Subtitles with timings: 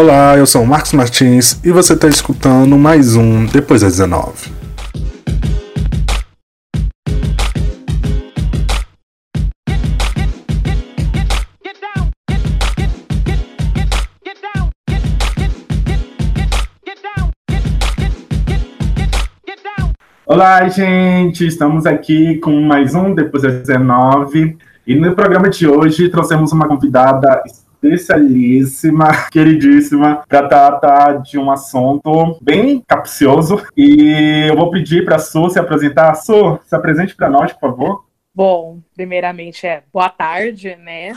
[0.00, 4.48] Olá, eu sou o Marcos Martins e você está escutando mais um Depois das 19.
[20.24, 21.44] Olá, gente!
[21.44, 24.56] Estamos aqui com mais um Depois das 19
[24.86, 27.42] e no programa de hoje trouxemos uma convidada
[27.82, 33.64] especialíssima, queridíssima, para tratar de um assunto bem capcioso.
[33.76, 36.14] E eu vou pedir para a Su se apresentar.
[36.14, 38.04] Su, se apresente para nós, por favor.
[38.34, 41.14] Bom, primeiramente é boa tarde, né?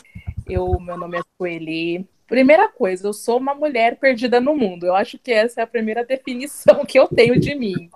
[0.48, 2.08] Eu, meu nome é Sueli.
[2.28, 4.86] Primeira coisa, eu sou uma mulher perdida no mundo.
[4.86, 7.90] Eu acho que essa é a primeira definição que eu tenho de mim,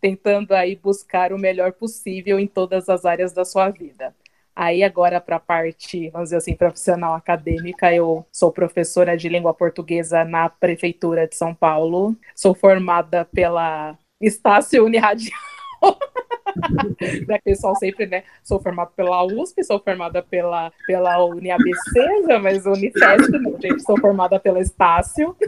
[0.00, 4.14] tentando aí buscar o melhor possível em todas as áreas da sua vida.
[4.54, 9.54] Aí agora para a parte, vamos dizer assim, profissional acadêmica, eu sou professora de língua
[9.54, 12.14] portuguesa na prefeitura de São Paulo.
[12.34, 15.40] Sou formada pela Estácio Uniradial.
[15.82, 18.24] o pessoal sempre, né?
[18.44, 24.38] Sou formada pela USP, sou formada pela, pela UniABC, mas Unifesp, não, gente, sou formada
[24.38, 25.34] pela Estácio.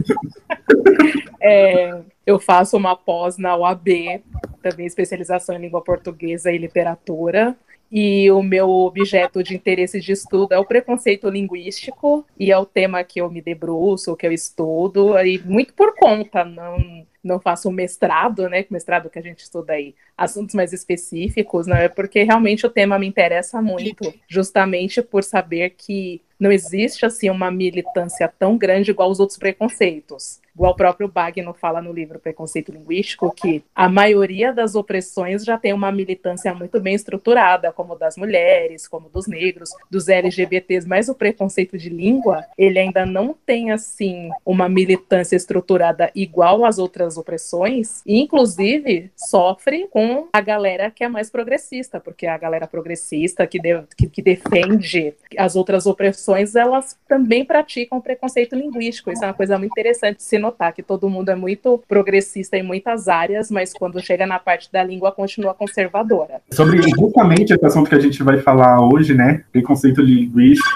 [1.47, 4.23] É, eu faço uma pós na UAB,
[4.63, 7.55] também especialização em língua portuguesa e literatura
[7.91, 12.65] e o meu objeto de interesse de estudo é o preconceito linguístico e é o
[12.65, 17.67] tema que eu me debruço, que eu estudo, e muito por conta, não não faço
[17.69, 22.21] um mestrado, né, mestrado que a gente estuda aí, assuntos mais específicos, não é porque
[22.21, 28.27] realmente o tema me interessa muito, justamente por saber que não existe assim uma militância
[28.27, 30.39] tão grande igual os outros preconceitos.
[30.55, 35.57] Igual o próprio Bagno fala no livro Preconceito Linguístico, que a maioria das opressões já
[35.57, 41.09] tem uma militância muito bem estruturada, como das mulheres, como dos negros, dos LGBTs, mas
[41.09, 47.17] o preconceito de língua, ele ainda não tem, assim, uma militância estruturada igual às outras
[47.17, 53.45] opressões, e, inclusive, sofre com a galera que é mais progressista, porque a galera progressista
[53.45, 56.24] que, de, que, que defende as outras opressões,
[56.55, 61.09] elas também praticam preconceito linguístico, isso é uma coisa muito interessante se notar que todo
[61.09, 65.53] mundo é muito progressista em muitas áreas, mas quando chega na parte da língua continua
[65.53, 66.41] conservadora.
[66.51, 69.43] Sobre justamente esse assunto que a gente vai falar hoje, né?
[69.51, 70.69] Preconceito linguístico.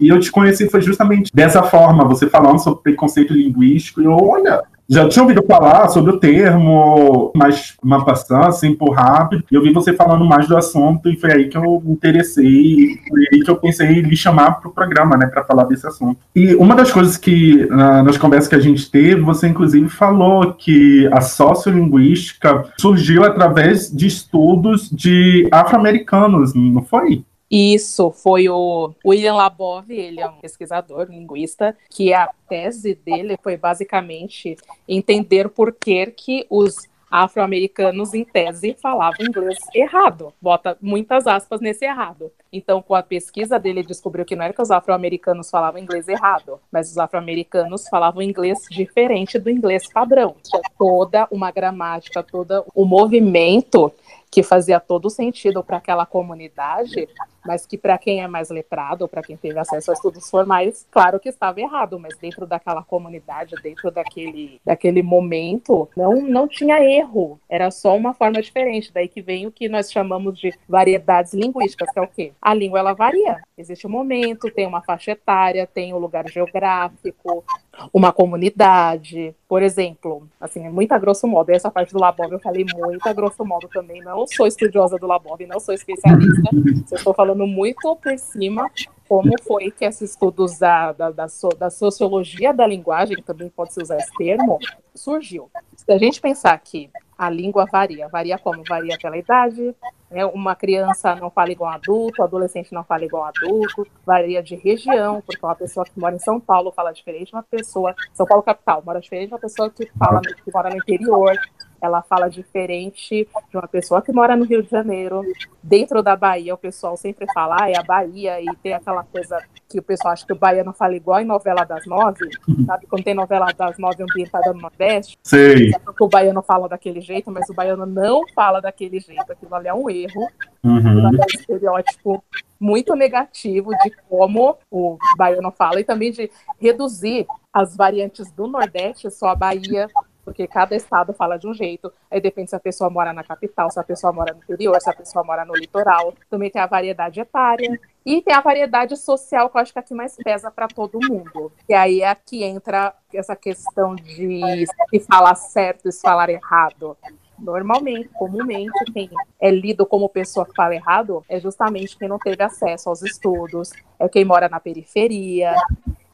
[0.00, 4.16] E eu te conheci foi justamente dessa forma, você falando sobre preconceito linguístico, e eu,
[4.16, 9.54] olha, já tinha ouvido falar sobre o termo, mas uma passada, assim, por rápido, e
[9.54, 13.20] eu vi você falando mais do assunto, e foi aí que eu me interessei, foi
[13.32, 16.18] aí que eu pensei em lhe chamar para o programa, né, para falar desse assunto.
[16.34, 21.08] E uma das coisas que, nas conversas que a gente teve, você inclusive falou que
[21.12, 27.24] a sociolinguística surgiu através de estudos de afro-americanos, não foi?
[27.50, 33.56] Isso foi o William Labov, ele é um pesquisador, linguista, que a tese dele foi
[33.56, 34.56] basicamente
[34.88, 40.32] entender por que, que os afro-americanos, em tese, falavam inglês errado.
[40.42, 42.32] Bota muitas aspas nesse errado.
[42.52, 46.58] Então, com a pesquisa dele, descobriu que não era que os afro-americanos falavam inglês errado,
[46.72, 50.34] mas os afro-americanos falavam inglês diferente do inglês padrão.
[50.42, 53.92] Tinha toda uma gramática, todo o movimento
[54.28, 57.08] que fazia todo sentido para aquela comunidade,
[57.44, 61.20] mas que para quem é mais letrado, para quem teve acesso a estudos formais, claro
[61.20, 67.38] que estava errado, mas dentro daquela comunidade, dentro daquele, daquele momento, não, não tinha erro,
[67.48, 68.92] era só uma forma diferente.
[68.92, 72.32] Daí que vem o que nós chamamos de variedades linguísticas, que é o quê?
[72.40, 73.40] A língua ela varia.
[73.56, 77.44] Existe um momento, tem uma faixa etária, tem o um lugar geográfico,
[77.92, 82.64] uma comunidade, por exemplo, assim, muito a grosso modo, essa parte do Labov eu falei
[82.74, 86.50] muito a grosso modo também, não sou estudiosa do Labov, não sou especialista,
[86.90, 88.70] eu estou falando muito por cima
[89.08, 93.82] como foi que esses estudos da, da, da, so, da sociologia da linguagem, também pode-se
[93.82, 94.58] usar esse termo,
[94.94, 95.50] surgiu.
[95.76, 98.62] Se a gente pensar que a língua varia, varia como?
[98.66, 99.74] Varia pela idade,
[100.10, 100.24] né?
[100.26, 105.44] uma criança não fala igual adulto, adolescente não fala igual adulto, varia de região, porque
[105.44, 108.82] uma pessoa que mora em São Paulo fala diferente de uma pessoa, São Paulo capital,
[108.84, 111.36] mora diferente de uma pessoa que, fala, que mora no interior,
[111.84, 115.22] ela fala diferente de uma pessoa que mora no Rio de Janeiro.
[115.62, 119.38] Dentro da Bahia, o pessoal sempre fala, ah, é a Bahia, e tem aquela coisa
[119.68, 122.28] que o pessoal acha que o baiano fala igual em novela das nove,
[122.66, 122.86] sabe?
[122.86, 125.70] Quando tem novela das nove ambientada no Nordeste, Sei.
[126.00, 129.30] o baiano fala daquele jeito, mas o baiano não fala daquele jeito.
[129.30, 130.28] Aquilo ali é um erro,
[130.62, 131.06] uhum.
[131.06, 132.22] é um estereótipo
[132.58, 139.10] muito negativo de como o baiano fala e também de reduzir as variantes do Nordeste,
[139.10, 139.88] só a Bahia,
[140.24, 143.70] porque cada estado fala de um jeito, aí depende se a pessoa mora na capital,
[143.70, 146.14] se a pessoa mora no interior, se a pessoa mora no litoral.
[146.30, 149.80] Também tem a variedade etária e tem a variedade social, que eu acho que é
[149.80, 151.52] a que mais pesa para todo mundo.
[151.68, 156.96] E aí é aqui entra essa questão de se falar certo e se falar errado.
[157.38, 159.10] Normalmente, comumente, quem
[159.40, 163.70] é lido como pessoa que fala errado é justamente quem não teve acesso aos estudos,
[163.98, 165.54] é quem mora na periferia,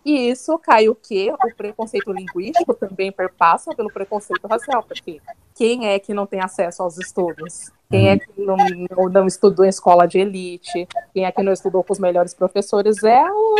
[0.04, 1.32] e isso cai o quê?
[1.32, 5.20] O preconceito linguístico também perpassa pelo preconceito racial, porque
[5.54, 7.70] quem é que não tem acesso aos estudos?
[7.90, 10.86] Quem é que não, não, não, estudou em escola de elite?
[11.12, 13.02] Quem é que não estudou com os melhores professores?
[13.02, 13.56] É o,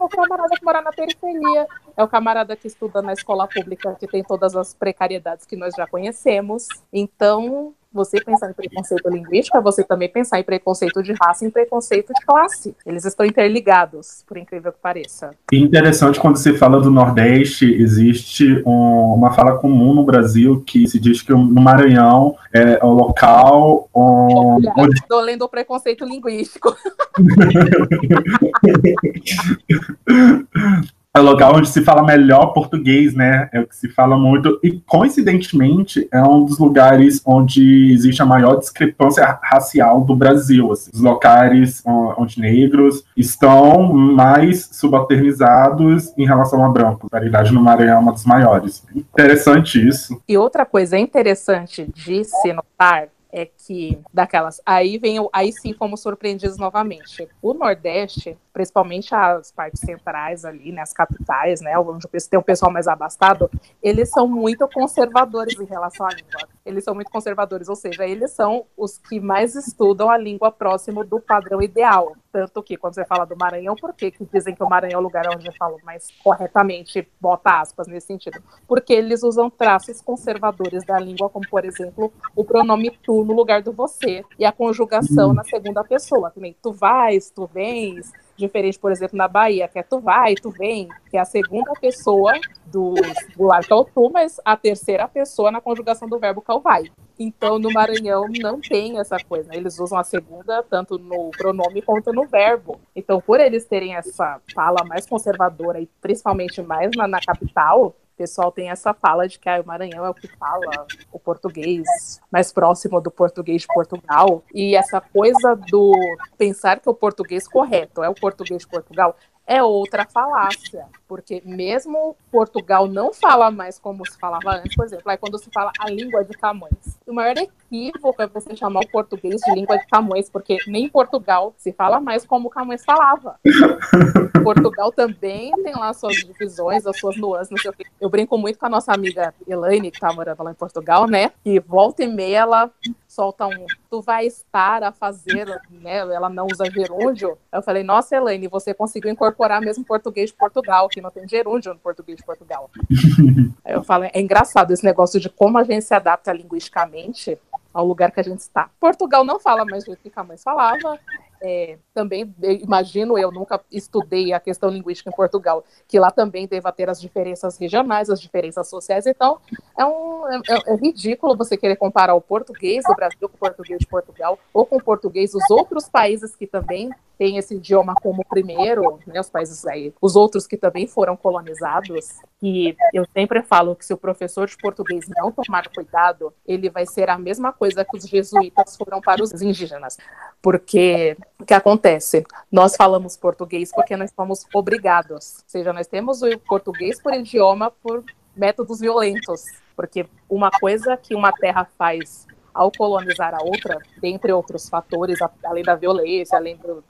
[0.00, 4.08] o, camarada que mora na periferia, é o camarada que estuda na escola pública, que
[4.08, 6.66] tem todas as precariedades que nós já conhecemos.
[6.92, 11.48] Então, você pensar em preconceito linguístico é você também pensar em preconceito de raça e
[11.48, 12.76] em preconceito de classe.
[12.86, 15.32] Eles estão interligados, por incrível que pareça.
[15.52, 21.00] Interessante quando se fala do Nordeste, existe um, uma fala comum no Brasil que se
[21.00, 24.68] diz que no Maranhão é o local onde...
[24.94, 26.76] Estou lendo o preconceito linguístico.
[31.18, 33.48] é o local onde se fala melhor português, né?
[33.52, 34.58] É o que se fala muito.
[34.62, 40.72] E, coincidentemente, é um dos lugares onde existe a maior discrepância racial do Brasil.
[40.72, 40.90] Assim.
[40.92, 47.06] Os locais onde negros estão mais subalternizados em relação a brancos.
[47.06, 48.84] A paridade no Maranhão é uma das maiores.
[48.94, 50.20] Interessante isso.
[50.28, 54.62] E outra coisa interessante de se notar é que daquelas.
[54.64, 57.28] Aí vem aí sim fomos surpreendidos novamente.
[57.42, 62.72] O Nordeste principalmente as partes centrais ali né as capitais né onde tem o pessoal
[62.72, 63.48] mais abastado
[63.80, 66.48] eles são muito conservadores em relação à língua.
[66.66, 71.04] Eles são muito conservadores ou seja eles são os que mais estudam a língua próximo
[71.04, 72.16] do padrão ideal.
[72.32, 75.04] Tanto que quando você fala do Maranhão por que dizem que o Maranhão é o
[75.04, 78.42] lugar onde eu falo mais corretamente bota aspas nesse sentido?
[78.66, 83.57] Porque eles usam traços conservadores da língua como por exemplo o pronome tu no lugar
[83.62, 84.24] do você.
[84.38, 86.30] E a conjugação na segunda pessoa.
[86.30, 88.12] Também tu vais, tu vens.
[88.36, 91.72] Diferente, por exemplo, na Bahia, que é tu vai, tu vem, que é a segunda
[91.72, 92.34] pessoa
[92.66, 96.92] do que é o tu, mas a terceira pessoa na conjugação do verbo que é.
[97.18, 99.52] Então, no Maranhão não tem essa coisa.
[99.52, 102.80] Eles usam a segunda tanto no pronome quanto no verbo.
[102.94, 108.50] Então, por eles terem essa fala mais conservadora e principalmente mais na, na capital, pessoal
[108.50, 111.86] tem essa fala de que ah, o Maranhão é o que fala o português
[112.30, 114.42] mais próximo do português de Portugal.
[114.52, 115.94] E essa coisa do
[116.36, 119.16] pensar que o português correto é o português de Portugal
[119.48, 125.10] é outra falácia, porque mesmo Portugal não fala mais como se falava antes, por exemplo,
[125.10, 126.98] aí quando se fala a língua de Camões.
[127.06, 127.34] O maior
[127.68, 131.72] equívoco é você chamar o português de língua de Camões, porque nem em Portugal se
[131.72, 133.38] fala mais como Camões falava.
[134.42, 137.84] Portugal também tem lá suas divisões, as suas nuances, não sei o quê.
[138.00, 141.30] Eu brinco muito com a nossa amiga Elaine, que tá morando lá em Portugal, né?
[141.44, 142.70] E volta e meia ela
[143.06, 145.98] solta um, tu vai estar a fazer, né?
[145.98, 147.36] Ela não usa gerúndio.
[147.52, 151.74] Eu falei, nossa, Elaine, você conseguiu incorporar mesmo português de Portugal, que não tem gerúndio
[151.74, 152.70] no português de Portugal.
[153.64, 157.38] Aí eu falo, é engraçado esse negócio de como a gente se adapta linguisticamente
[157.72, 158.70] ao lugar que a gente está.
[158.80, 160.98] Portugal não fala mais do que Camões falava,
[161.42, 166.72] é, também imagino eu nunca estudei a questão linguística em Portugal que lá também deva
[166.72, 169.38] ter as diferenças regionais as diferenças sociais então
[169.76, 173.38] é um é, é, é ridículo você querer comparar o português do Brasil com o
[173.38, 177.94] português de Portugal ou com o português dos outros países que também têm esse idioma
[178.00, 183.42] como primeiro né, os países aí os outros que também foram colonizados e eu sempre
[183.42, 187.52] falo que se o professor de português não tomar cuidado ele vai ser a mesma
[187.52, 189.98] coisa que os jesuítas foram para os indígenas
[190.40, 192.24] porque o que acontece?
[192.50, 195.36] Nós falamos português porque nós somos obrigados.
[195.36, 198.04] Ou seja, nós temos o português por idioma por
[198.36, 199.44] métodos violentos.
[199.76, 205.62] Porque uma coisa que uma terra faz ao colonizar a outra, dentre outros fatores, além
[205.62, 206.82] da violência, além do,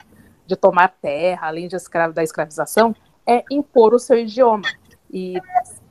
[0.47, 2.95] de tomar terra, além de escravo, da escravização,
[3.27, 4.67] é impor o seu idioma.
[5.11, 5.39] E,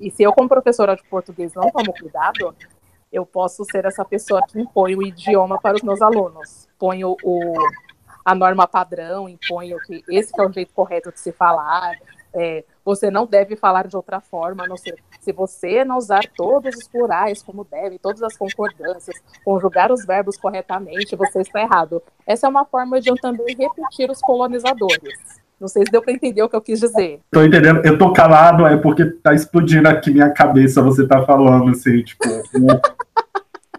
[0.00, 2.52] e se eu, como professora de português, não tomo cuidado,
[3.12, 6.68] eu posso ser essa pessoa que impõe o idioma para os meus alunos.
[6.76, 7.54] Ponho o,
[8.28, 11.96] a norma padrão, impõe o que esse que é o jeito correto de se falar.
[12.34, 16.76] É, você não deve falar de outra forma, não sei, se você não usar todos
[16.76, 22.02] os plurais como deve, todas as concordâncias, conjugar os verbos corretamente, você está errado.
[22.26, 25.40] Essa é uma forma de eu também repetir os colonizadores.
[25.58, 27.20] Não sei se deu para entender o que eu quis dizer.
[27.30, 27.84] Tô entendendo.
[27.84, 32.24] Eu tô calado, é porque tá explodindo aqui minha cabeça, você tá falando assim, tipo.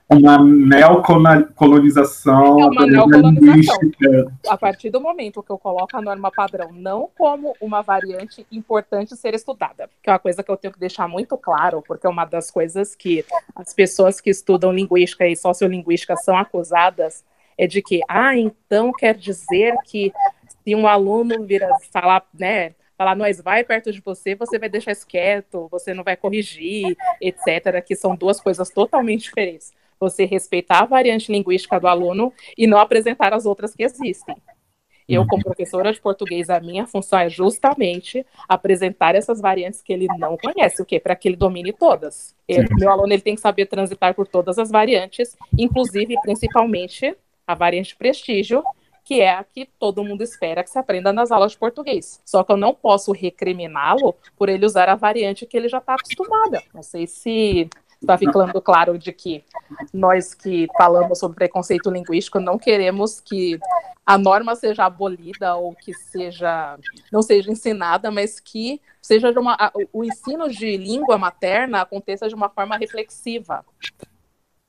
[0.10, 2.60] Uma neocolonização.
[2.60, 4.32] É uma neocolonização.
[4.48, 9.16] A partir do momento que eu coloco a norma padrão não como uma variante importante
[9.16, 12.10] ser estudada, que é uma coisa que eu tenho que deixar muito claro, porque é
[12.10, 13.24] uma das coisas que
[13.56, 17.24] as pessoas que estudam linguística e sociolinguística são acusadas
[17.56, 20.12] é de que, ah, então quer dizer que
[20.63, 24.92] se um aluno vira falar, né, falar, nós vai perto de você, você vai deixar
[24.92, 29.72] isso quieto, você não vai corrigir, etc., que são duas coisas totalmente diferentes.
[30.00, 34.36] Você respeitar a variante linguística do aluno e não apresentar as outras que existem.
[35.10, 40.06] Eu, como professora de português, a minha função é justamente apresentar essas variantes que ele
[40.20, 41.00] não conhece, o quê?
[41.00, 42.36] Para que ele domine todas.
[42.48, 47.56] Eu, meu aluno ele tem que saber transitar por todas as variantes, inclusive, principalmente, a
[47.56, 48.63] variante prestígio,
[49.03, 52.22] que é a que todo mundo espera que se aprenda nas aulas de português.
[52.24, 55.96] Só que eu não posso recriminá-lo por ele usar a variante que ele já está
[55.96, 56.62] acostumado.
[56.72, 57.68] Não sei se
[58.01, 59.44] está ficando claro de que
[59.94, 63.60] nós que falamos sobre preconceito linguístico não queremos que
[64.06, 66.77] a norma seja abolida ou que seja
[67.12, 69.58] não seja ensinada, mas que seja de uma,
[69.91, 73.65] o ensino de língua materna aconteça de uma forma reflexiva.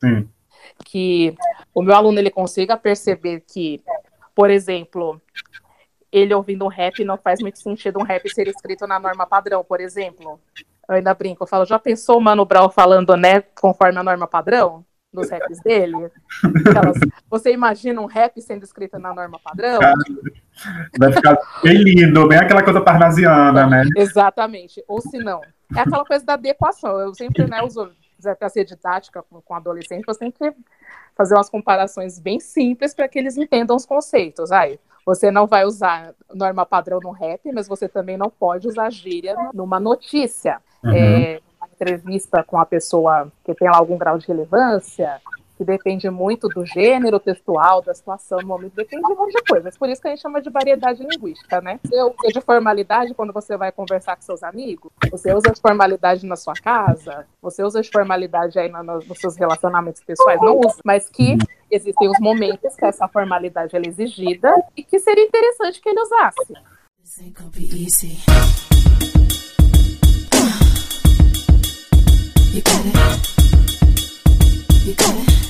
[0.02, 0.28] Sim.
[0.84, 1.34] Que
[1.74, 3.82] o meu aluno ele consiga perceber que
[4.34, 5.20] por exemplo,
[6.10, 9.62] ele ouvindo um rap não faz muito sentido um rap ser escrito na norma padrão,
[9.62, 10.40] por exemplo.
[10.90, 14.26] Eu ainda brinco, eu falo, já pensou o Mano Brown falando, né, conforme a norma
[14.26, 14.84] padrão?
[15.12, 16.10] Dos raps dele?
[16.66, 19.80] Aquelas, você imagina um rap sendo escrito na norma padrão?
[20.98, 23.84] Vai ficar bem lindo, bem aquela coisa parnasiana, né?
[23.96, 24.84] Exatamente.
[24.86, 25.40] Ou se não,
[25.76, 26.98] é aquela coisa da adequação.
[26.98, 27.90] Eu sempre, né, uso,
[28.38, 30.52] para ser didática com, com adolescente, eu sempre
[31.16, 34.50] fazer umas comparações bem simples para que eles entendam os conceitos.
[34.52, 38.90] Aí, você não vai usar norma padrão no rap, mas você também não pode usar
[38.90, 40.60] gíria numa notícia.
[40.84, 40.92] Uhum.
[40.94, 45.20] É, uma entrevista com a pessoa que tem lá algum grau de relevância,
[45.60, 49.42] que depende muito do gênero textual, da situação, do momento, depende de um monte de
[49.42, 49.76] coisas.
[49.76, 51.78] Por isso que a gente chama de variedade linguística, né?
[51.84, 56.24] Você usa de formalidade quando você vai conversar com seus amigos, você usa de formalidade
[56.24, 60.78] na sua casa, você usa de formalidade aí no, nos seus relacionamentos pessoais, não usa,
[60.82, 61.36] mas que
[61.70, 66.54] existem os momentos que essa formalidade é exigida e que seria interessante que ele usasse.
[72.52, 72.96] You got it.
[74.86, 75.49] You got it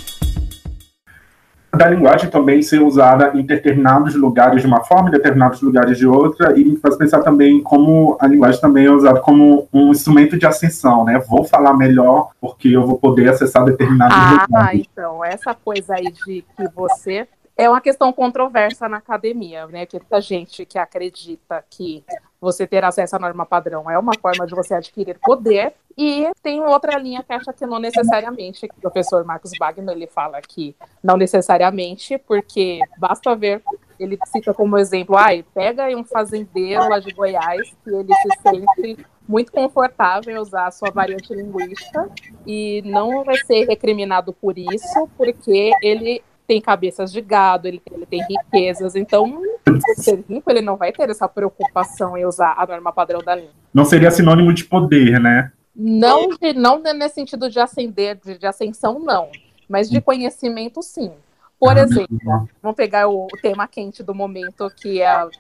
[1.77, 6.07] da linguagem também ser usada em determinados lugares de uma forma, em determinados lugares de
[6.07, 10.37] outra, e me faz pensar também como a linguagem também é usada como um instrumento
[10.39, 11.19] de ascensão, né?
[11.29, 14.49] Vou falar melhor porque eu vou poder acessar determinados ah, lugares.
[14.53, 19.87] Ah, então, essa coisa aí de que você é uma questão controversa na academia, né?
[19.87, 22.03] Que muita gente que acredita que
[22.41, 26.61] você ter acesso à norma padrão é uma forma de você adquirir poder, e tem
[26.63, 30.75] outra linha que acha que não necessariamente, que o professor Marcos Wagner ele fala que
[31.03, 33.63] não necessariamente, porque basta ver,
[33.99, 38.29] ele cita como exemplo, ai, pega aí um fazendeiro lá de Goiás, que ele se
[38.43, 42.11] sente muito confortável em usar a sua variante linguística
[42.47, 48.25] e não vai ser recriminado por isso, porque ele tem cabeças de gado, ele tem
[48.27, 52.93] riquezas, então, por ser rico, ele não vai ter essa preocupação em usar a norma
[52.93, 53.53] padrão da língua.
[53.73, 55.53] Não seria sinônimo de poder, né?
[55.75, 59.31] Não, de, não nesse sentido de ascender, de, de ascensão, não,
[59.69, 61.13] mas de conhecimento, sim.
[61.59, 62.19] Por ah, exemplo,
[62.63, 65.31] vamos pegar o, tema quente do momento, que é o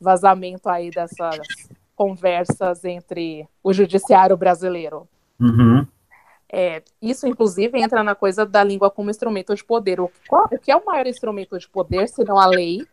[0.00, 1.40] vazamento aí dessas
[1.94, 5.08] conversas entre o judiciário brasileiro.
[5.40, 5.86] Uhum.
[6.50, 10.00] É, isso, inclusive, entra na coisa da língua como instrumento de poder.
[10.00, 12.86] O, qual, o que é o maior instrumento de poder, se não a lei,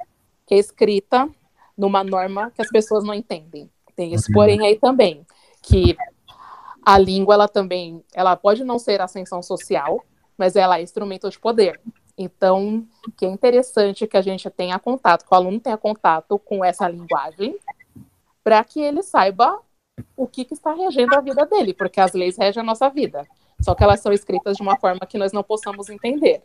[0.45, 1.29] que é escrita
[1.77, 3.69] numa norma que as pessoas não entendem?
[3.95, 5.25] Tem esse porém aí também,
[5.61, 5.95] que
[6.85, 10.03] a língua, ela também, ela pode não ser ascensão social,
[10.37, 11.79] mas ela é instrumento de poder.
[12.17, 12.85] Então,
[13.17, 16.87] que é interessante que a gente tenha contato, que o aluno tenha contato com essa
[16.87, 17.57] linguagem,
[18.43, 19.59] para que ele saiba
[20.15, 23.25] o que, que, está regendo a vida dele, porque as leis regem a nossa vida.
[23.61, 26.43] Só que elas são escritas de uma forma que nós não possamos entender.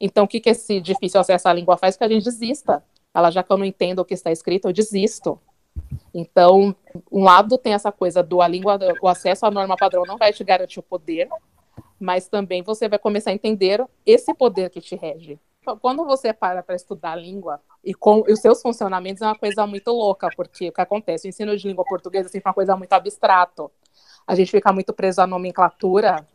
[0.00, 1.96] Então, o que, que esse difícil acesso à língua faz?
[1.96, 2.84] Que a gente desista.
[3.14, 5.38] Ela, já que eu não entendo o que está escrito, eu desisto.
[6.14, 6.74] Então,
[7.10, 10.32] um lado tem essa coisa do a língua, o acesso à norma padrão não vai
[10.32, 11.28] te garantir o poder,
[11.98, 15.38] mas também você vai começar a entender esse poder que te rege.
[15.80, 19.64] Quando você para para estudar a língua e com os seus funcionamentos é uma coisa
[19.64, 21.28] muito louca, porque o que acontece?
[21.28, 23.70] O ensino de língua portuguesa assim, é uma coisa muito abstrato.
[24.26, 26.26] A gente fica muito preso à nomenclatura,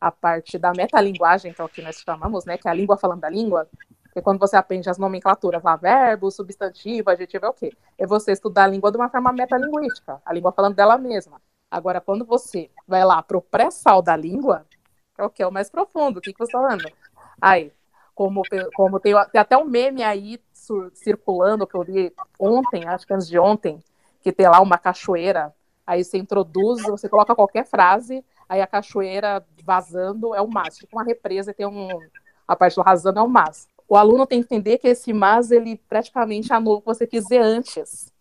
[0.00, 2.96] a parte da metalinguagem, que é o que nós chamamos, né, que é a língua
[2.96, 3.68] falando da língua,
[4.14, 7.72] porque quando você aprende as nomenclaturas lá, verbo, substantivo, adjetivo é o quê?
[7.98, 11.42] É você estudar a língua de uma forma metalinguística, a língua falando dela mesma.
[11.68, 14.64] Agora, quando você vai lá para o pré-sal da língua,
[15.18, 16.18] é o que é o mais profundo.
[16.18, 16.84] O que, que você está falando?
[17.42, 17.72] Aí,
[18.14, 18.42] como,
[18.76, 20.40] como tem, tem até um meme aí
[20.92, 23.82] circulando que eu vi ontem, acho que antes de ontem,
[24.22, 25.52] que tem lá uma cachoeira.
[25.84, 30.76] Aí você introduz, você coloca qualquer frase, aí a cachoeira vazando é o mas.
[30.76, 31.88] Tipo uma represa e tem um.
[32.46, 33.68] A parte do rasando é o mas.
[33.88, 37.40] O aluno tem que entender que esse mas, ele praticamente anula o que você quiser
[37.40, 38.12] antes.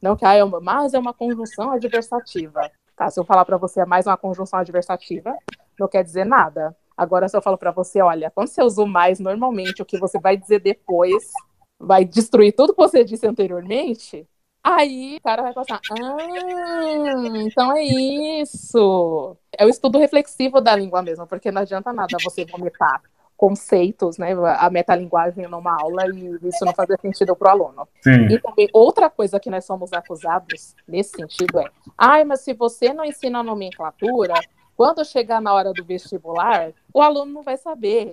[0.00, 2.70] Não que ah, é uma, mas é uma conjunção adversativa.
[2.96, 5.34] Tá, se eu falar para você é mais uma conjunção adversativa,
[5.78, 6.76] não quer dizer nada.
[6.96, 9.98] Agora, se eu falo para você, olha, quando você usa o mais, normalmente o que
[9.98, 11.32] você vai dizer depois
[11.78, 14.28] vai destruir tudo que você disse anteriormente,
[14.62, 19.34] aí o cara vai passar, ah, então é isso.
[19.56, 23.00] É o estudo reflexivo da língua mesmo, porque não adianta nada você vomitar
[23.40, 27.88] conceitos, né, a metalinguagem numa aula e isso não fazer sentido para o aluno.
[28.02, 28.26] Sim.
[28.26, 31.64] E também outra coisa que nós somos acusados nesse sentido é,
[31.96, 34.34] ai, mas se você não ensina nomenclatura,
[34.76, 38.12] quando chegar na hora do vestibular, o aluno não vai saber.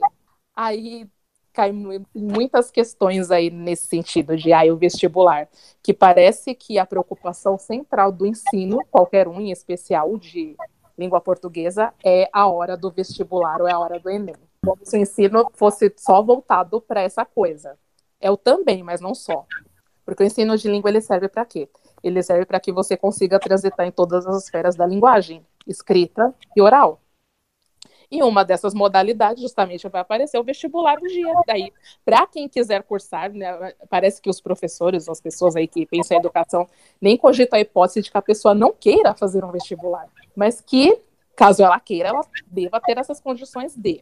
[0.56, 1.06] Aí
[1.52, 1.74] cai
[2.16, 5.50] muitas questões aí nesse sentido de ai, o vestibular,
[5.84, 10.56] que parece que a preocupação central do ensino, qualquer um em especial de
[10.98, 14.98] língua portuguesa, é a hora do vestibular ou é a hora do Enem como se
[14.98, 17.78] o ensino fosse só voltado para essa coisa.
[18.20, 19.46] É o também, mas não só.
[20.06, 21.70] Porque o ensino de língua ele serve para quê?
[22.04, 26.62] Ele serve para que você consiga transitar em todas as esferas da linguagem, escrita e
[26.62, 27.02] oral.
[28.10, 31.34] E uma dessas modalidades, justamente, vai aparecer o vestibular do dia.
[31.46, 31.74] Daí,
[32.06, 36.20] para quem quiser cursar, né, parece que os professores, as pessoas aí que pensam em
[36.22, 36.66] educação,
[37.02, 41.02] nem cogitam a hipótese de que a pessoa não queira fazer um vestibular, mas que,
[41.36, 44.02] caso ela queira, ela deva ter essas condições de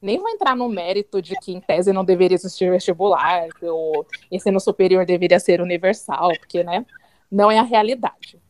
[0.00, 4.04] nem vou entrar no mérito de que, em tese, não deveria existir vestibular, que o
[4.30, 6.84] ensino superior deveria ser universal, porque, né,
[7.30, 8.40] não é a realidade,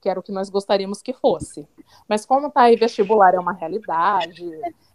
[0.00, 1.66] que era o que nós gostaríamos que fosse.
[2.08, 4.48] Mas como tá aí, vestibular é uma realidade,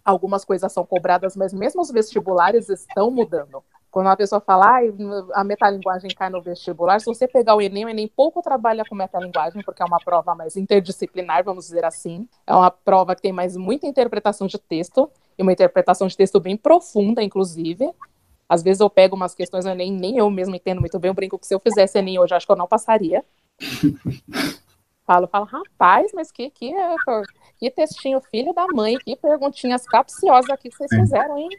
[0.03, 3.63] algumas coisas são cobradas, mas mesmo os vestibulares estão mudando.
[3.95, 7.85] Quando uma pessoa fala, ah, a metalinguagem cai no vestibular, se você pegar o Enem,
[7.85, 12.27] o Enem pouco trabalha com metalinguagem, porque é uma prova mais interdisciplinar, vamos dizer assim.
[12.45, 16.39] É uma prova que tem mais muita interpretação de texto, e uma interpretação de texto
[16.39, 17.91] bem profunda, inclusive.
[18.47, 21.15] Às vezes eu pego umas questões, eu nem, nem eu mesmo entendo muito bem, eu
[21.15, 23.23] brinco que se eu fizesse Enem hoje, acho que eu não passaria.
[25.05, 26.73] falo, falo, rapaz, mas que, que,
[27.57, 31.49] que textinho filho da mãe, que perguntinhas capciosas aqui que vocês fizeram, hein?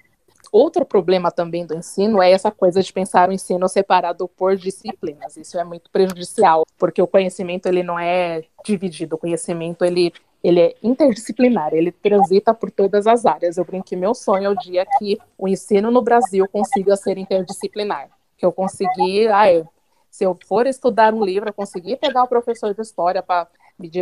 [0.52, 5.36] Outro problema também do ensino é essa coisa de pensar o ensino separado por disciplinas.
[5.36, 10.12] Isso é muito prejudicial, porque o conhecimento ele não é dividido, o conhecimento ele,
[10.46, 13.56] ele é interdisciplinar, ele transita por todas as áreas.
[13.56, 17.18] Eu brinco que meu sonho é o dia que o ensino no Brasil consiga ser
[17.18, 19.66] interdisciplinar, que eu conseguir, ah, eu,
[20.08, 23.48] se eu for estudar um livro, eu conseguir pegar o professor de história para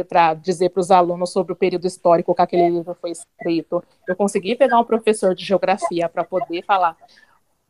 [0.09, 3.83] para dizer para os alunos sobre o período histórico que aquele livro foi escrito.
[4.07, 6.97] Eu consegui pegar um professor de geografia para poder falar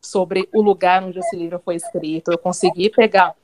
[0.02, 2.30] sobre o lugar onde esse livro foi escrito.
[2.30, 3.34] Eu consegui pegar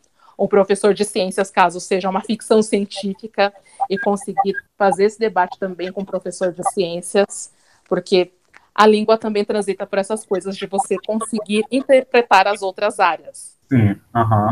[0.40, 3.52] um professor de ciências, caso seja uma ficção científica,
[3.90, 7.52] e conseguir fazer esse debate também com um professor de ciências,
[7.86, 8.32] porque
[8.74, 13.58] a língua também transita por essas coisas de você conseguir interpretar as outras áreas.
[13.68, 14.00] Sim,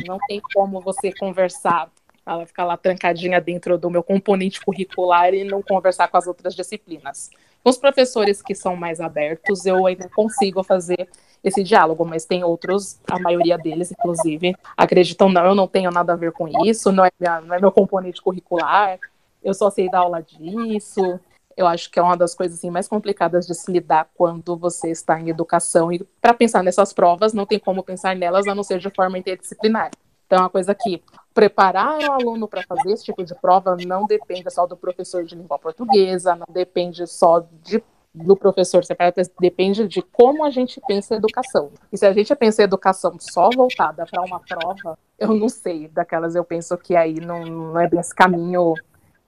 [0.07, 1.90] Não tem como você conversar
[2.27, 6.55] ela ficar lá trancadinha dentro do meu componente curricular e não conversar com as outras
[6.55, 7.31] disciplinas.
[7.64, 11.09] Com os professores que são mais abertos, eu ainda consigo fazer
[11.42, 16.12] esse diálogo, mas tem outros, a maioria deles, inclusive, acreditam, não, eu não tenho nada
[16.12, 18.98] a ver com isso, não é, minha, não é meu componente curricular,
[19.42, 21.20] eu só sei dar aula disso.
[21.57, 24.90] Eu acho que é uma das coisas assim, mais complicadas de se lidar quando você
[24.90, 25.90] está em educação.
[25.90, 29.18] E para pensar nessas provas, não tem como pensar nelas a não ser de forma
[29.18, 29.90] interdisciplinar.
[30.27, 34.07] Então, é uma coisa que preparar o aluno para fazer esse tipo de prova não
[34.07, 37.83] depende só do professor de língua portuguesa, não depende só de,
[38.25, 41.71] do professor separado, depende de como a gente pensa a educação.
[41.93, 45.89] E se a gente pensa a educação só voltada para uma prova, eu não sei,
[45.89, 48.75] daquelas eu penso que aí não, não é bem esse caminho,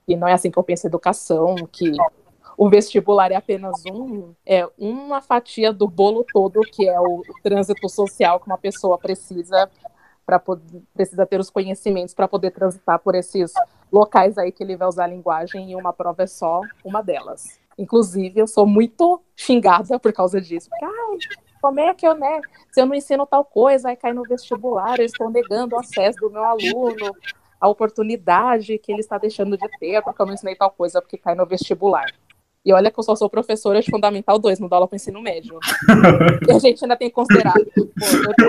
[0.07, 1.91] e não é assim que eu penso a educação, que
[2.57, 7.87] o vestibular é apenas um, é uma fatia do bolo todo, que é o trânsito
[7.89, 9.69] social que uma pessoa precisa
[10.25, 10.39] para
[10.93, 13.51] precisa ter os conhecimentos para poder transitar por esses
[13.91, 17.60] locais aí que ele vai usar a linguagem e uma prova é só uma delas.
[17.81, 20.69] Inclusive, eu sou muito xingada por causa disso.
[20.83, 21.17] Ah,
[21.59, 22.39] como é que eu, né?
[22.71, 26.19] Se eu não ensino tal coisa, aí cai no vestibular, eu estou negando o acesso
[26.19, 27.15] do meu aluno,
[27.59, 31.17] a oportunidade que ele está deixando de ter, porque eu não ensinei tal coisa, porque
[31.17, 32.05] cai no vestibular.
[32.63, 35.19] E olha que eu só sou professora de Fundamental 2, não dou aula para ensino
[35.21, 35.57] médio.
[36.47, 37.53] e a gente ainda tem que considerar.
[37.53, 37.89] Pô,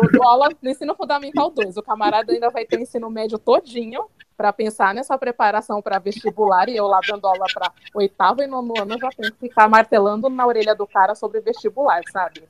[0.02, 1.78] eu dou aula no ensino Fundamental 2.
[1.78, 4.04] O camarada ainda vai ter o ensino médio todinho
[4.36, 6.68] para pensar nessa preparação para vestibular.
[6.68, 10.28] E eu lá dando aula para oitavo e nono ano, já tenho que ficar martelando
[10.28, 12.42] na orelha do cara sobre vestibular, sabe?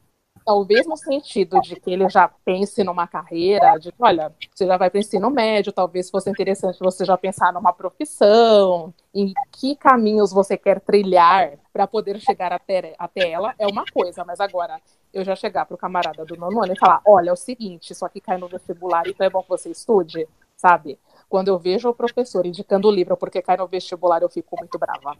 [0.44, 4.76] Talvez no sentido de que ele já pense numa carreira, de que, olha, você já
[4.76, 9.76] vai para o ensino médio, talvez fosse interessante você já pensar numa profissão, em que
[9.76, 14.80] caminhos você quer trilhar para poder chegar até, até ela, é uma coisa, mas agora
[15.12, 17.92] eu já chegar para o camarada do nono ano e falar, olha, é o seguinte,
[17.92, 20.26] isso aqui cai no vestibular, então é bom que você estude,
[20.56, 20.98] sabe?
[21.28, 24.78] Quando eu vejo o professor indicando o livro porque cai no vestibular, eu fico muito
[24.78, 25.16] brava.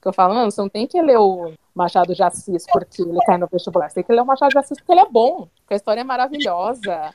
[0.00, 3.18] Que eu falo, não, você não tem que ler o Machado de Assis porque ele
[3.26, 3.88] cai no vestibular.
[3.88, 6.00] Você tem que ler o Machado de Assis porque ele é bom, porque a história
[6.00, 7.12] é maravilhosa.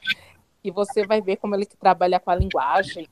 [0.64, 3.08] E você vai ver como ele trabalha com a linguagem.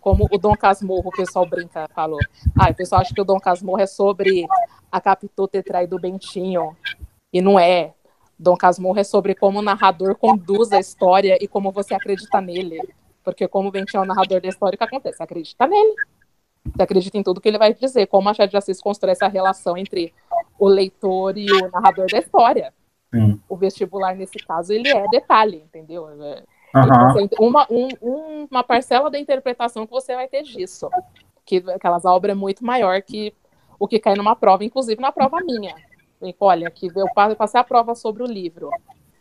[0.00, 2.20] Como o Dom Casmurro, o pessoal brinca, falou.
[2.58, 4.46] Ah, o pessoal acha que o Dom Casmurro é sobre
[4.90, 6.76] a Capitu ter traído o Bentinho.
[7.32, 7.92] E não é.
[8.38, 12.80] Dom Casmurro é sobre como o narrador conduz a história e como você acredita nele.
[13.24, 15.16] Porque como o Bentinho é o narrador da história, o que acontece?
[15.16, 15.96] Você acredita nele.
[16.74, 18.06] Você acredita em tudo que ele vai dizer.
[18.06, 20.12] Como Machado de Assis constrói essa relação entre
[20.58, 22.72] o leitor e o narrador da história.
[23.14, 23.40] Sim.
[23.48, 26.04] O vestibular, nesse caso, ele é detalhe, entendeu?
[26.04, 27.28] Uhum.
[27.38, 30.90] Uma, um, uma parcela da interpretação que você vai ter disso.
[31.44, 33.32] Que aquelas obras é muito maior que
[33.78, 35.74] o que cai numa prova, inclusive na prova minha.
[36.40, 38.70] Olha, que eu passei a prova sobre o livro.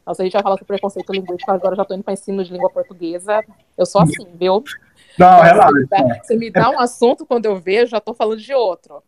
[0.06, 2.44] Nossa, a gente vai falar sobre preconceito linguístico, agora eu já estou indo para ensino
[2.44, 3.44] de língua portuguesa.
[3.78, 4.63] Eu sou assim, viu?
[5.18, 5.74] Não, relaxa.
[6.22, 9.02] Você me dá um assunto quando eu vejo, já estou falando de outro.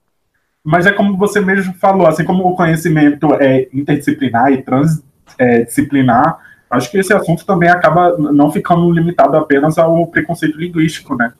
[0.63, 6.91] Mas é como você mesmo falou, assim como o conhecimento é interdisciplinar e transdisciplinar, acho
[6.91, 11.33] que esse assunto também acaba não ficando limitado apenas ao preconceito linguístico, né?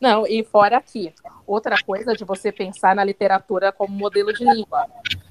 [0.00, 1.14] Não, e fora aqui,
[1.46, 4.86] outra coisa de você pensar na literatura como modelo de língua,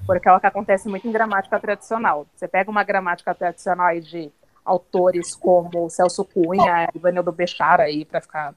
[0.06, 2.26] porque é o que acontece muito em gramática tradicional.
[2.34, 4.30] Você pega uma gramática tradicional aí de
[4.64, 8.54] autores como Celso Cunha, Ivanildo Bechara aí para ficar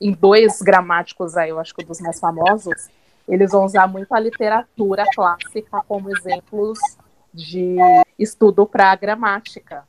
[0.00, 2.88] em dois gramáticos aí, eu acho que dos mais famosos,
[3.28, 6.78] eles vão usar muito a literatura clássica como exemplos
[7.32, 7.76] de
[8.18, 9.84] estudo para gramática.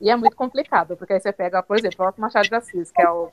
[0.00, 3.02] E é muito complicado, porque aí você pega, por exemplo, o Machado de Assis, que
[3.02, 3.30] é o,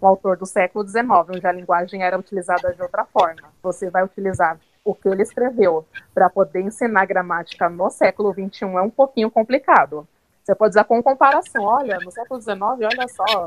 [0.00, 3.48] o autor do século XIX, onde a linguagem era utilizada de outra forma.
[3.62, 8.82] Você vai utilizar o que ele escreveu para poder ensinar gramática no século XXI é
[8.82, 10.06] um pouquinho complicado.
[10.42, 11.64] Você pode usar com comparação.
[11.64, 13.46] Olha, no século XIX, olha só,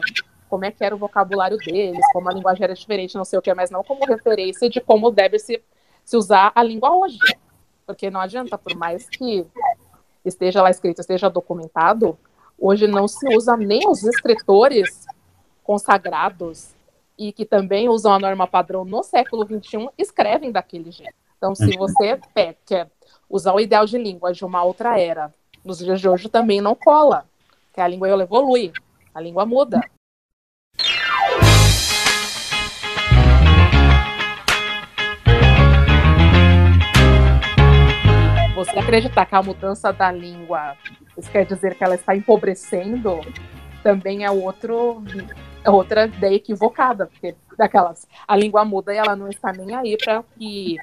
[0.50, 3.41] como é que era o vocabulário deles, como a linguagem era diferente, não sei o
[3.41, 5.62] que, mas não como referência de como deve se,
[6.06, 7.19] se usar a língua hoje.
[7.86, 9.45] Porque não adianta, por mais que
[10.24, 12.17] esteja lá escrito, esteja documentado,
[12.58, 15.06] hoje não se usa nem os escritores
[15.63, 16.74] consagrados
[17.17, 21.24] e que também usam a norma padrão no século XXI escrevem daquele jeito.
[21.45, 21.77] Então, se uhum.
[21.77, 22.19] você
[22.65, 22.89] quer
[23.29, 25.31] usar o ideal de língua de uma outra era,
[25.63, 27.29] nos dias de hoje também não cola,
[27.71, 28.73] que a língua evolui,
[29.13, 29.79] a língua muda.
[38.55, 40.75] Você acreditar que a mudança da língua
[41.15, 43.21] isso quer dizer que ela está empobrecendo,
[43.84, 45.03] também é outro
[45.63, 49.95] é outra ideia equivocada, porque daquelas a língua muda e ela não está nem aí
[49.95, 50.77] para que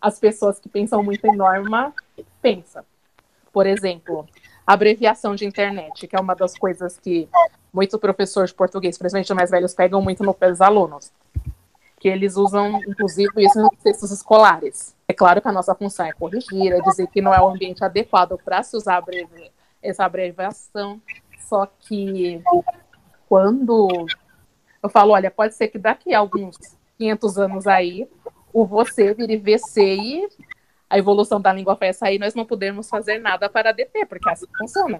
[0.00, 1.92] as pessoas que pensam muito em norma
[2.40, 2.84] pensam.
[3.52, 4.26] Por exemplo,
[4.66, 7.28] abreviação de internet, que é uma das coisas que
[7.72, 11.12] muitos professores de português, principalmente mais velhos, pegam muito no pé dos alunos.
[11.98, 14.94] Que eles usam, inclusive, isso nos textos escolares.
[15.06, 17.84] É claro que a nossa função é corrigir, é dizer que não é o ambiente
[17.84, 19.50] adequado para se usar abrevi
[19.82, 21.00] essa abreviação.
[21.48, 22.42] Só que
[23.28, 24.06] quando
[24.82, 26.56] eu falo, olha, pode ser que daqui a alguns
[26.96, 28.08] 500 anos aí,
[28.52, 30.28] o você vire VC e
[30.88, 34.28] a evolução da língua vai essa aí, nós não podemos fazer nada para deter, porque
[34.28, 34.98] assim funciona.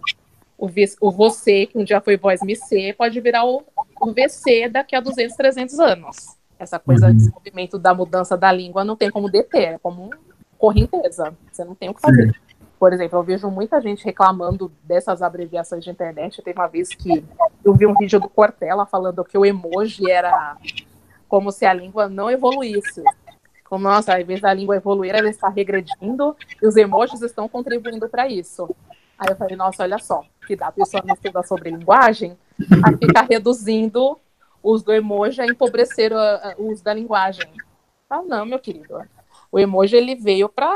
[0.57, 0.69] O,
[1.01, 3.65] o você, que um dia foi voz ser, pode virar o,
[4.01, 6.37] o VC daqui a 200, 300 anos.
[6.59, 7.15] Essa coisa uhum.
[7.15, 10.11] desse movimento da mudança da língua não tem como deter, é como
[10.59, 11.35] correnteza.
[11.51, 12.29] Você não tem o que fazer.
[12.29, 12.51] Sim.
[12.79, 16.43] Por exemplo, eu vejo muita gente reclamando dessas abreviações de internet.
[16.43, 17.25] Teve uma vez que
[17.65, 20.57] eu vi um vídeo do Cortella falando que o emoji era
[21.29, 23.03] como se a língua não evoluísse
[23.71, 28.09] como, nossa, ao invés da língua evoluir, ela está regredindo e os emojis estão contribuindo
[28.09, 28.69] para isso.
[29.17, 32.37] Aí eu falei, nossa, olha só, que dá a pessoa não estudar sobre linguagem,
[32.85, 34.19] a ficar reduzindo
[34.61, 36.13] o uso do emoji a empobrecer
[36.59, 37.49] o, uso da linguagem.
[38.09, 39.09] Ah, não, meu querido.
[39.53, 40.75] O emoji ele veio para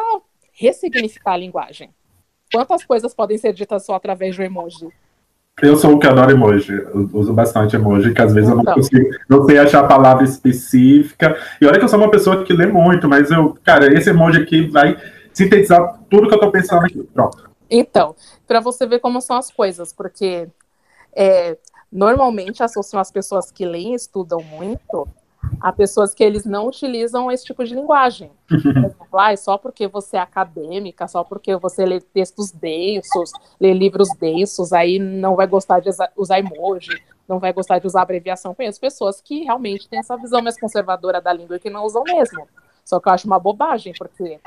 [0.53, 1.93] ressignificar a linguagem.
[2.53, 4.89] Quantas coisas podem ser ditas só através do emoji?
[5.63, 6.73] Eu sou o que adora emoji.
[6.73, 8.75] Eu uso bastante emoji, que às vezes eu não então.
[8.75, 11.37] consigo, não sei achar a palavra específica.
[11.61, 14.43] E olha que eu sou uma pessoa que lê muito, mas eu, cara, esse emoji
[14.43, 14.97] aqui vai
[15.33, 17.03] sintetizar tudo que eu tô pensando aqui.
[17.15, 17.49] Pronto.
[17.71, 18.15] Então,
[18.47, 20.49] para você ver como são as coisas, porque
[21.15, 21.57] é,
[21.91, 25.09] normalmente associam as pessoas que leem e estudam muito
[25.65, 28.31] a pessoas que eles não utilizam esse tipo de linguagem.
[28.47, 33.73] Por exemplo, ah, só porque você é acadêmica, só porque você lê textos densos, lê
[33.73, 38.55] livros densos, aí não vai gostar de usar emoji, não vai gostar de usar abreviação.
[38.55, 42.05] Conheço pessoas que realmente têm essa visão mais conservadora da língua e que não usam
[42.05, 42.47] mesmo.
[42.85, 44.39] Só que eu acho uma bobagem, porque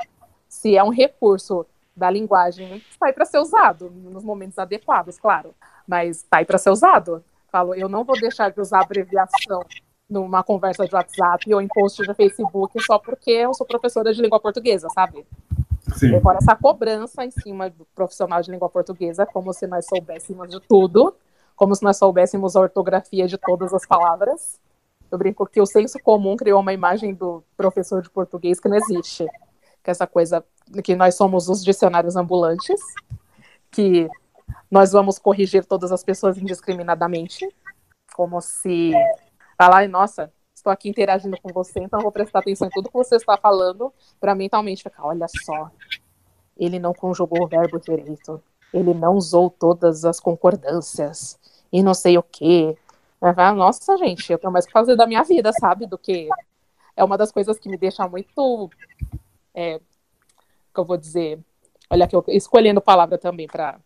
[0.48, 5.56] se é um recurso da linguagem, aí para ser usado nos momentos adequados, claro.
[5.88, 7.26] Mas aí para ser usado.
[7.50, 9.66] Falo, eu não vou deixar de usar abreviação
[10.10, 14.22] numa conversa de WhatsApp ou em post de Facebook só porque eu sou professora de
[14.22, 15.26] língua portuguesa, sabe?
[15.96, 16.16] Sim.
[16.16, 20.60] Agora, essa cobrança em cima do profissional de língua portuguesa, como se nós soubéssemos de
[20.62, 21.16] tudo,
[21.56, 24.60] como se nós soubéssemos a ortografia de todas as palavras.
[25.12, 28.78] Eu brinco que o senso comum criou uma imagem do professor de português que não
[28.78, 29.26] existe.
[29.84, 30.44] Que é essa coisa
[30.84, 32.80] que nós somos os dicionários ambulantes,
[33.72, 34.10] que
[34.70, 37.48] nós vamos corrigir todas as pessoas indiscriminadamente,
[38.14, 38.92] como se
[39.58, 43.16] falar, nossa, estou aqui interagindo com você, então vou prestar atenção em tudo que você
[43.16, 45.72] está falando, para mentalmente ficar, olha só,
[46.58, 48.42] ele não conjugou o verbo direito,
[48.74, 51.40] ele não usou todas as concordâncias,
[51.72, 52.78] e não sei o quê.
[53.56, 55.86] Nossa, gente, eu tenho mais que fazer da minha vida, sabe?
[55.88, 56.30] Do que.
[56.96, 58.70] É uma das coisas que me deixa muito.
[59.54, 59.80] É,
[60.74, 61.40] que eu vou dizer.
[61.90, 63.80] Olha aqui, eu escolhendo palavra também para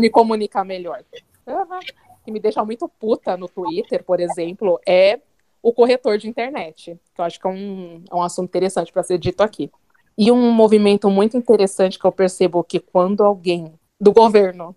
[0.00, 1.04] me comunicar melhor.
[1.46, 5.20] Uhum que me deixa muito puta no Twitter, por exemplo, é
[5.62, 9.02] o corretor de internet, que eu acho que é um, é um assunto interessante para
[9.02, 9.70] ser dito aqui.
[10.16, 14.74] E um movimento muito interessante que eu percebo que quando alguém do governo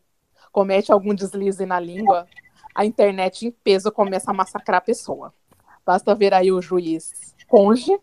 [0.51, 2.27] comete algum deslize na língua,
[2.73, 5.33] a internet em peso começa a massacrar a pessoa.
[5.85, 7.97] Basta ver aí o juiz Conge,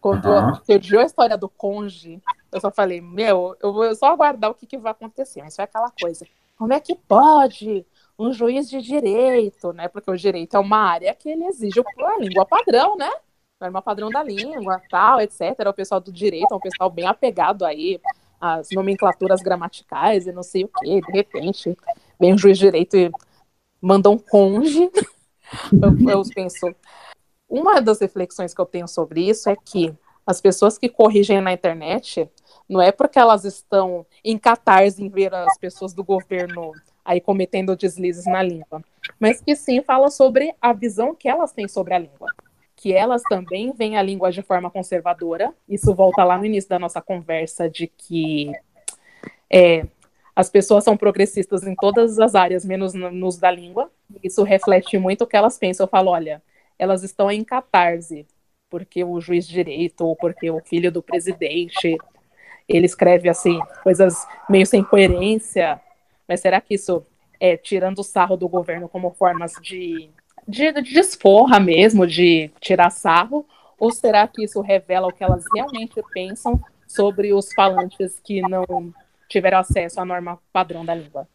[0.00, 0.54] quando uhum.
[0.64, 4.66] surgiu a história do Conge, eu só falei, meu, eu vou só aguardar o que,
[4.66, 6.26] que vai acontecer, mas foi aquela coisa.
[6.58, 7.86] Como é que pode
[8.22, 9.88] um juiz de direito, né?
[9.88, 13.10] Porque o direito é uma área que ele exige a língua padrão, né?
[13.60, 15.40] Norma padrão da língua, tal, etc.
[15.66, 18.00] O pessoal do direito é um pessoal bem apegado aí
[18.40, 21.00] às nomenclaturas gramaticais e não sei o quê.
[21.00, 21.76] De repente,
[22.18, 23.10] vem o juiz de direito e
[23.80, 24.90] manda um conge.
[25.72, 26.74] eu, eu penso.
[27.48, 29.94] Uma das reflexões que eu tenho sobre isso é que
[30.26, 32.28] as pessoas que corrigem na internet
[32.68, 36.72] não é porque elas estão em catarse em ver as pessoas do governo
[37.04, 38.82] aí cometendo deslizes na língua,
[39.18, 42.28] mas que sim fala sobre a visão que elas têm sobre a língua.
[42.76, 45.52] Que elas também veem a língua de forma conservadora.
[45.68, 48.50] Isso volta lá no início da nossa conversa de que
[49.50, 49.86] é,
[50.34, 53.90] as pessoas são progressistas em todas as áreas, menos no, no uso da língua.
[54.22, 55.84] Isso reflete muito o que elas pensam.
[55.84, 56.42] Eu falo, olha,
[56.78, 58.26] elas estão em catarse,
[58.70, 61.96] porque o juiz de direito, ou porque o filho do presidente,
[62.68, 65.80] ele escreve assim, coisas meio sem coerência,
[66.32, 67.04] mas será que isso
[67.38, 70.08] é tirando o sarro do governo como formas de,
[70.48, 73.46] de, de desforra mesmo, de tirar sarro?
[73.78, 78.94] Ou será que isso revela o que elas realmente pensam sobre os falantes que não
[79.28, 81.28] tiveram acesso à norma padrão da língua?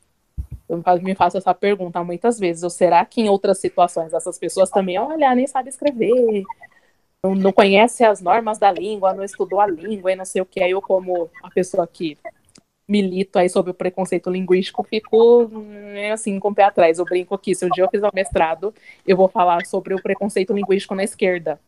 [0.68, 2.64] Eu me faço essa pergunta muitas vezes.
[2.64, 6.44] Ou será que em outras situações essas pessoas também, olha, nem sabem escrever,
[7.24, 10.46] não, não conhece as normas da língua, não estudou a língua e não sei o
[10.46, 10.64] que.
[10.64, 12.18] Aí eu, como a pessoa que
[12.88, 17.00] milito aí sobre o preconceito linguístico, fico né, assim com o pé atrás.
[17.00, 18.74] Eu brinco que se um dia eu fizer o mestrado,
[19.06, 21.60] eu vou falar sobre o preconceito linguístico na esquerda.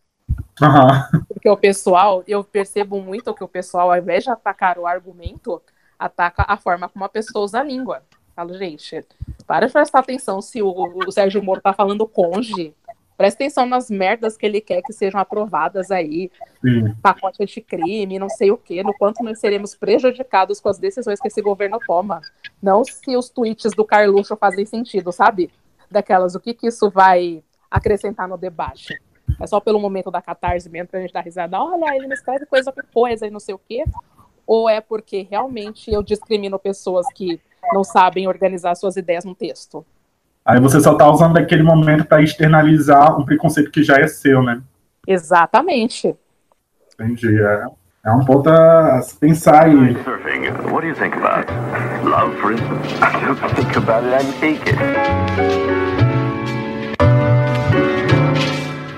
[0.62, 1.24] Uhum.
[1.28, 5.62] Porque o pessoal, eu percebo muito que o pessoal, ao invés de atacar o argumento,
[5.98, 8.04] ataca a forma como a pessoa usa a língua.
[8.36, 9.06] Falo, gente,
[9.46, 10.70] para de prestar atenção se o,
[11.06, 12.74] o Sérgio Moro tá falando conge,
[13.20, 16.96] Presta atenção nas merdas que ele quer que sejam aprovadas aí, Sim.
[17.02, 21.28] pacote anticrime, não sei o quê, no quanto nós seremos prejudicados com as decisões que
[21.28, 22.22] esse governo toma.
[22.64, 25.52] Não se os tweets do Carluxo fazem sentido, sabe?
[25.92, 28.98] Daquelas, o que, que isso vai acrescentar no debate?
[29.38, 31.60] É só pelo momento da catarse mesmo pra gente dar risada.
[31.62, 33.84] Olha, ele me escreve coisa por coisa e não sei o quê.
[34.48, 37.42] Ou é porque realmente eu discrimino pessoas que
[37.74, 39.86] não sabem organizar suas ideias no texto?
[40.46, 44.42] Aí você só está usando aquele momento para externalizar um preconceito que já é seu,
[44.42, 44.62] né?
[45.08, 46.16] Exatamente.
[46.94, 47.42] Entendi.
[47.42, 47.66] É,
[48.06, 49.96] é um ponto a se pensar aí.
[50.04, 50.50] Surfing.
[50.72, 51.52] What do you think about
[52.04, 52.94] love, for instance?
[53.02, 54.78] I think about it and take it.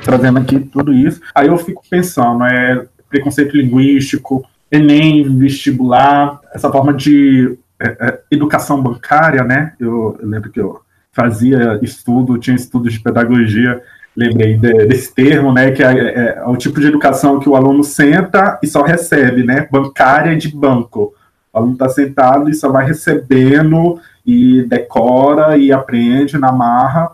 [0.03, 6.93] Trazendo aqui tudo isso, aí eu fico pensando, é preconceito linguístico, Enem, vestibular, essa forma
[6.93, 9.73] de é, é, educação bancária, né?
[9.79, 13.81] Eu, eu lembro que eu fazia estudo, tinha estudos de pedagogia,
[14.15, 17.55] lembrei de, desse termo, né, que é, é, é, o tipo de educação que o
[17.55, 21.13] aluno senta e só recebe, né, bancária de banco.
[21.53, 27.11] O aluno está sentado e só vai recebendo e decora e aprende na marra.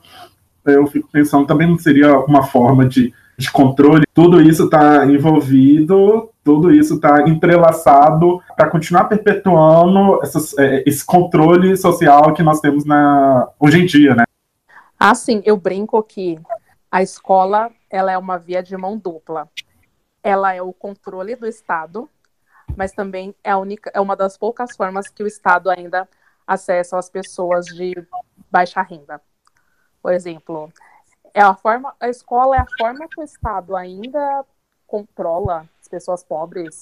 [0.66, 4.06] Eu fico pensando, também não seria uma forma de, de controle?
[4.14, 11.78] Tudo isso está envolvido, tudo isso está entrelaçado para continuar perpetuando essas, é, esse controle
[11.78, 14.24] social que nós temos na, hoje em dia, né?
[15.00, 16.40] Ah, sim, eu brinco que
[16.92, 19.48] a escola ela é uma via de mão dupla.
[20.24, 22.10] Ela é o controle do Estado,
[22.76, 26.08] mas também é, a única, é uma das poucas formas que o Estado ainda
[26.46, 27.94] acessa as pessoas de
[28.50, 29.22] baixa renda.
[30.02, 30.72] Por exemplo,
[31.38, 34.44] é a forma, a escola é a forma que o Estado ainda
[34.88, 36.80] controla as pessoas pobres.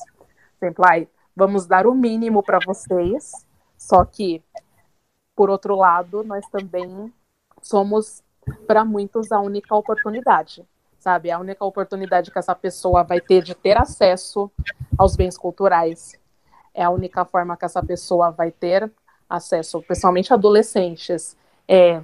[0.61, 3.45] Exemplo, ai, vamos dar o mínimo para vocês,
[3.77, 4.41] só que,
[5.35, 7.13] por outro lado, nós também
[7.61, 8.23] somos
[8.65, 10.65] para muitos a única oportunidade,
[10.99, 11.31] sabe?
[11.31, 14.49] A única oportunidade que essa pessoa vai ter de ter acesso
[14.97, 16.17] aos bens culturais.
[16.73, 18.89] É a única forma que essa pessoa vai ter
[19.29, 21.35] acesso, principalmente adolescentes,
[21.67, 22.01] é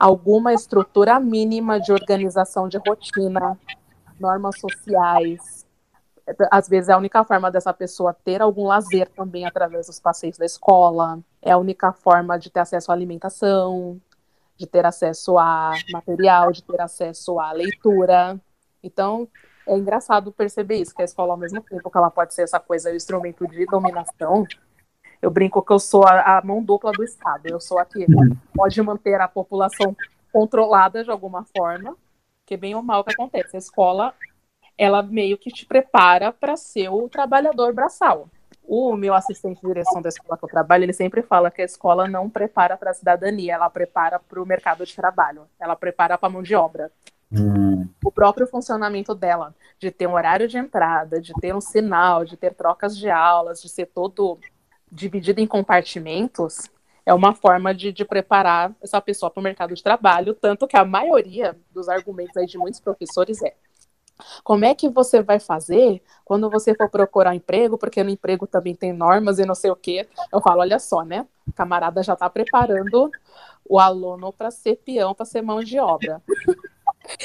[0.00, 3.58] alguma estrutura mínima de organização de rotina,
[4.18, 5.66] normas sociais.
[6.50, 10.38] Às vezes é a única forma dessa pessoa ter algum lazer também através dos passeios
[10.38, 11.18] da escola.
[11.42, 14.00] É a única forma de ter acesso à alimentação,
[14.56, 18.40] de ter acesso a material, de ter acesso à leitura.
[18.82, 19.28] Então,
[19.66, 22.58] é engraçado perceber isso, que a escola, ao mesmo tempo que ela pode ser essa
[22.58, 24.46] coisa, o instrumento de dominação,
[25.20, 27.46] eu brinco que eu sou a, a mão dupla do Estado.
[27.46, 28.06] Eu sou a que
[28.54, 29.96] pode manter a população
[30.32, 31.96] controlada de alguma forma,
[32.46, 33.56] que bem ou mal que acontece.
[33.56, 34.14] A escola,
[34.78, 38.28] ela meio que te prepara para ser o trabalhador braçal
[38.72, 41.64] o meu assistente de direção da escola que eu trabalho, ele sempre fala que a
[41.64, 46.16] escola não prepara para a cidadania, ela prepara para o mercado de trabalho, ela prepara
[46.16, 46.88] para a mão de obra.
[47.32, 47.88] Hum.
[48.04, 52.36] O próprio funcionamento dela, de ter um horário de entrada, de ter um sinal, de
[52.36, 54.38] ter trocas de aulas, de ser todo
[54.90, 56.70] dividido em compartimentos,
[57.04, 60.76] é uma forma de, de preparar essa pessoa para o mercado de trabalho, tanto que
[60.76, 63.54] a maioria dos argumentos aí de muitos professores é
[64.44, 67.78] como é que você vai fazer quando você for procurar emprego?
[67.78, 70.08] Porque no emprego também tem normas e não sei o quê.
[70.32, 71.26] Eu falo, olha só, né?
[71.46, 73.10] O camarada já está preparando
[73.64, 76.22] o aluno para ser peão, para ser mão de obra.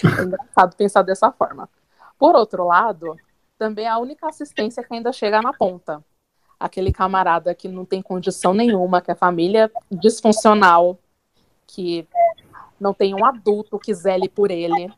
[0.04, 1.69] É engraçado pensar dessa forma.
[2.17, 3.15] Por outro lado,
[3.58, 6.04] também é a única assistência que ainda chega na ponta.
[6.59, 10.97] Aquele camarada que não tem condição nenhuma, que a família disfuncional,
[11.67, 12.07] que
[12.79, 14.91] não tem um adulto que zele por ele,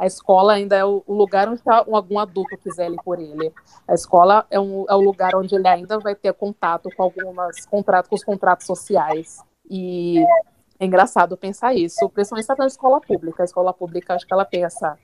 [0.00, 3.52] a escola ainda é o, lugar onde tá algum adulto quiser ir por ele.
[3.86, 7.66] A escola é, um, é o lugar onde ele ainda vai ter contato com algumas
[7.66, 9.44] contratos, com os contratos sociais.
[9.68, 10.24] E
[10.78, 13.42] é engraçado pensar isso, principalmente na escola pública.
[13.42, 14.98] A escola pública, acho que ela pensa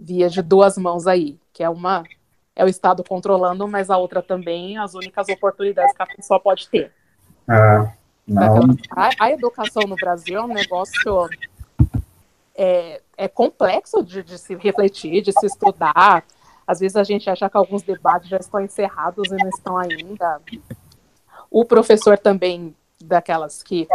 [0.00, 2.02] via de duas mãos aí, que é uma
[2.54, 6.68] é o Estado controlando, mas a outra também as únicas oportunidades que a pessoa pode
[6.68, 6.92] ter.
[7.48, 7.92] Ah,
[8.26, 8.60] não.
[8.90, 11.28] A, a educação no Brasil é um negócio
[12.54, 16.24] é, é complexo de, de, se refletir, de se estudar.
[16.66, 20.40] Às vezes a gente acha que alguns debates já estão encerrados e não estão ainda.
[21.50, 23.88] O professor também, daquelas que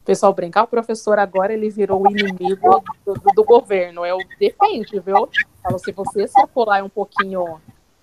[0.00, 4.06] o pessoal brincar, o professor agora ele virou o inimigo do, do, do governo.
[4.06, 5.28] Eu depende, viu?
[5.62, 7.60] Falo, se você circular um pouquinho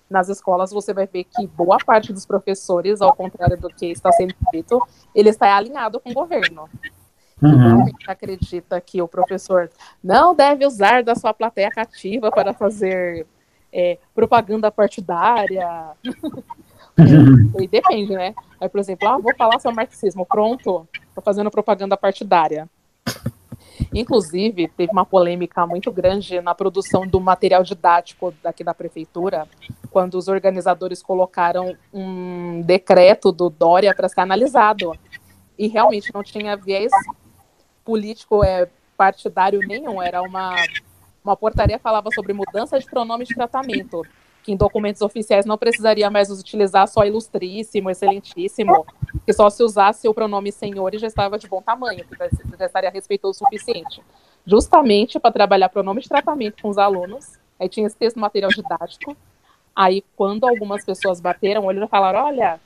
[0.08, 4.10] nas escolas, você vai ver que boa parte dos professores, ao contrário do que está
[4.12, 4.80] sendo dito,
[5.14, 6.68] ele está alinhado com o governo.
[7.42, 7.84] Uhum.
[8.08, 9.70] acredita que o professor
[10.02, 13.26] não deve usar da sua plateia cativa para fazer
[13.70, 15.90] é, propaganda partidária.
[16.96, 18.34] é, e depende, né?
[18.58, 22.68] Aí, por exemplo, ah, vou falar sobre marxismo, pronto, estou fazendo propaganda partidária.
[23.98, 29.48] Inclusive, teve uma polêmica muito grande na produção do material didático daqui da prefeitura,
[29.90, 34.92] quando os organizadores colocaram um decreto do Dória para ser analisado.
[35.58, 36.92] E realmente não tinha viés
[37.82, 40.54] político é, partidário nenhum, era uma,
[41.24, 44.02] uma portaria que falava sobre mudança de pronome de tratamento,
[44.46, 48.86] que em documentos oficiais não precisaria mais utilizar só ilustríssimo, excelentíssimo,
[49.26, 52.04] que só se usasse o pronome senhor e já estava de bom tamanho,
[52.56, 54.00] já estaria respeitoso o suficiente.
[54.46, 59.16] Justamente para trabalhar pronome de tratamento com os alunos, aí tinha esse texto material didático,
[59.74, 62.60] aí quando algumas pessoas bateram o olho e falaram, olha,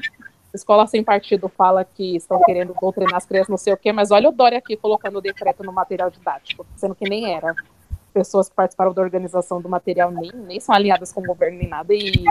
[0.53, 4.11] Escola Sem Partido fala que estão querendo doutrinar as crianças, não sei o quê, mas
[4.11, 7.55] olha o Dória aqui colocando o decreto no material didático, sendo que nem era.
[8.13, 11.69] Pessoas que participaram da organização do material nem, nem são alinhadas com o governo nem
[11.69, 12.25] nada, e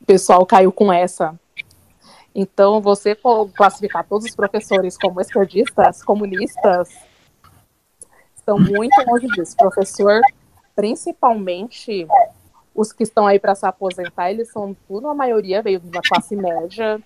[0.00, 1.38] o pessoal caiu com essa.
[2.34, 3.16] Então, você
[3.54, 6.88] classificar todos os professores como esquerdistas, comunistas,
[8.34, 9.56] estão muito longe disso.
[9.56, 10.20] Professor,
[10.74, 12.06] principalmente
[12.74, 16.34] os que estão aí para se aposentar, eles são tudo, a maioria veio da classe
[16.34, 17.00] média,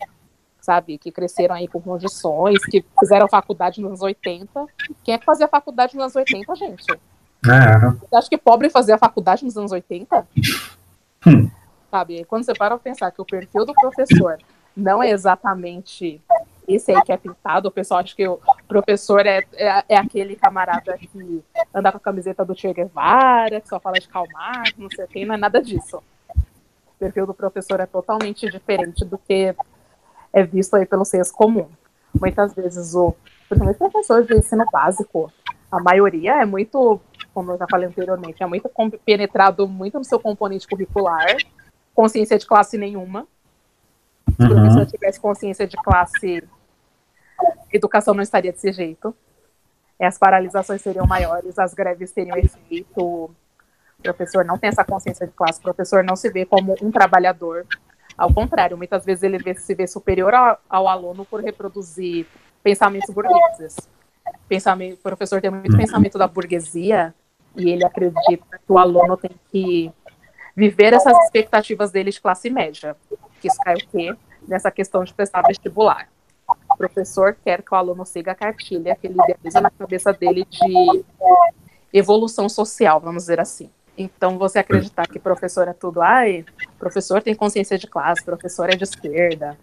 [0.60, 4.66] sabe, que cresceram aí com condições, que fizeram faculdade nos anos 80.
[5.02, 6.84] Quem é que fazia faculdade nos anos 80, gente?
[7.52, 7.90] É.
[8.08, 10.26] Você acha que pobre fazia faculdade nos anos 80?
[11.26, 11.50] Hum.
[11.90, 14.38] Sabe, quando você para pensar que o perfil do professor
[14.76, 16.20] não é exatamente
[16.68, 20.34] esse aí que é pintado, o pessoal acha que o professor é, é, é, aquele
[20.34, 21.42] camarada que
[21.72, 25.04] anda com a camiseta do Che Guevara, que só fala de Karl Marx, não sei
[25.04, 26.02] o que, não é nada disso.
[26.28, 29.54] O perfil do professor é totalmente diferente do que
[30.32, 31.68] é visto aí pelo senso comum.
[32.12, 33.14] Muitas vezes o
[33.48, 35.32] principalmente professor de ensino básico,
[35.70, 37.00] a maioria é muito,
[37.36, 38.70] como eu já falei anteriormente, é muito
[39.04, 41.36] penetrado muito no seu componente curricular,
[41.94, 43.28] consciência de classe nenhuma.
[44.26, 44.86] Se o professor uhum.
[44.86, 46.42] tivesse consciência de classe,
[47.70, 49.14] educação não estaria desse jeito.
[50.00, 53.02] As paralisações seriam maiores, as greves teriam efeito.
[53.02, 53.30] O
[54.02, 57.66] professor não tem essa consciência de classe, o professor não se vê como um trabalhador,
[58.16, 62.26] ao contrário, muitas vezes ele vê, se vê superior ao, ao, aluno por reproduzir
[62.62, 63.76] pensamentos burgueses.
[64.48, 67.14] Pensamento, o professor tem muito pensamento da burguesia
[67.56, 69.92] e ele acredita que o aluno tem que
[70.54, 72.96] viver essas expectativas dele de classe média.
[73.40, 74.14] Que isso cai o quê?
[74.46, 76.08] Nessa questão de prestar vestibular.
[76.70, 80.46] O professor quer que o aluno siga a cartilha que ele idealiza na cabeça dele
[80.48, 81.04] de
[81.92, 83.70] evolução social, vamos dizer assim.
[83.98, 86.44] Então, você acreditar que professor é tudo, ai,
[86.78, 89.56] professor tem consciência de classe, professor é de esquerda,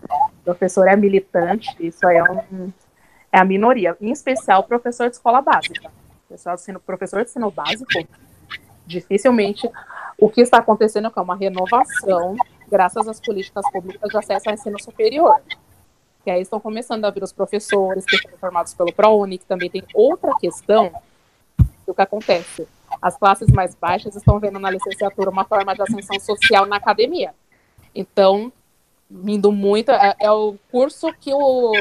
[0.43, 2.71] professor é militante, isso aí é, um,
[3.31, 3.95] é a minoria.
[4.01, 5.91] Em especial, professor de escola básica.
[6.33, 7.91] Pessoal, sendo professor de ensino básico,
[8.87, 9.69] dificilmente
[10.17, 12.35] o que está acontecendo é uma renovação
[12.67, 15.39] graças às políticas públicas de acesso ao ensino superior.
[16.23, 19.69] Que aí estão começando a vir os professores que foram formados pelo ProUni, que também
[19.69, 20.91] tem outra questão
[21.85, 22.67] do que acontece
[22.99, 27.33] as classes mais baixas estão vendo na licenciatura uma forma de ascensão social na academia.
[27.93, 28.51] Então,
[29.07, 31.73] vindo muito, é, é o curso que o,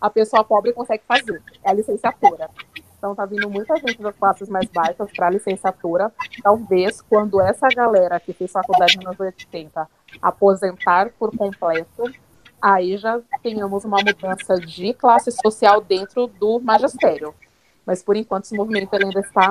[0.00, 2.48] a pessoa pobre consegue fazer, é a licenciatura.
[3.02, 6.12] Então, tá vindo muita gente das classes mais baixas para licenciatura.
[6.40, 9.88] Talvez, quando essa galera que fez faculdade nos 80
[10.22, 12.04] aposentar por completo,
[12.60, 17.34] aí já tenhamos uma mudança de classe social dentro do magistério.
[17.84, 19.50] Mas, por enquanto, esse movimento ainda está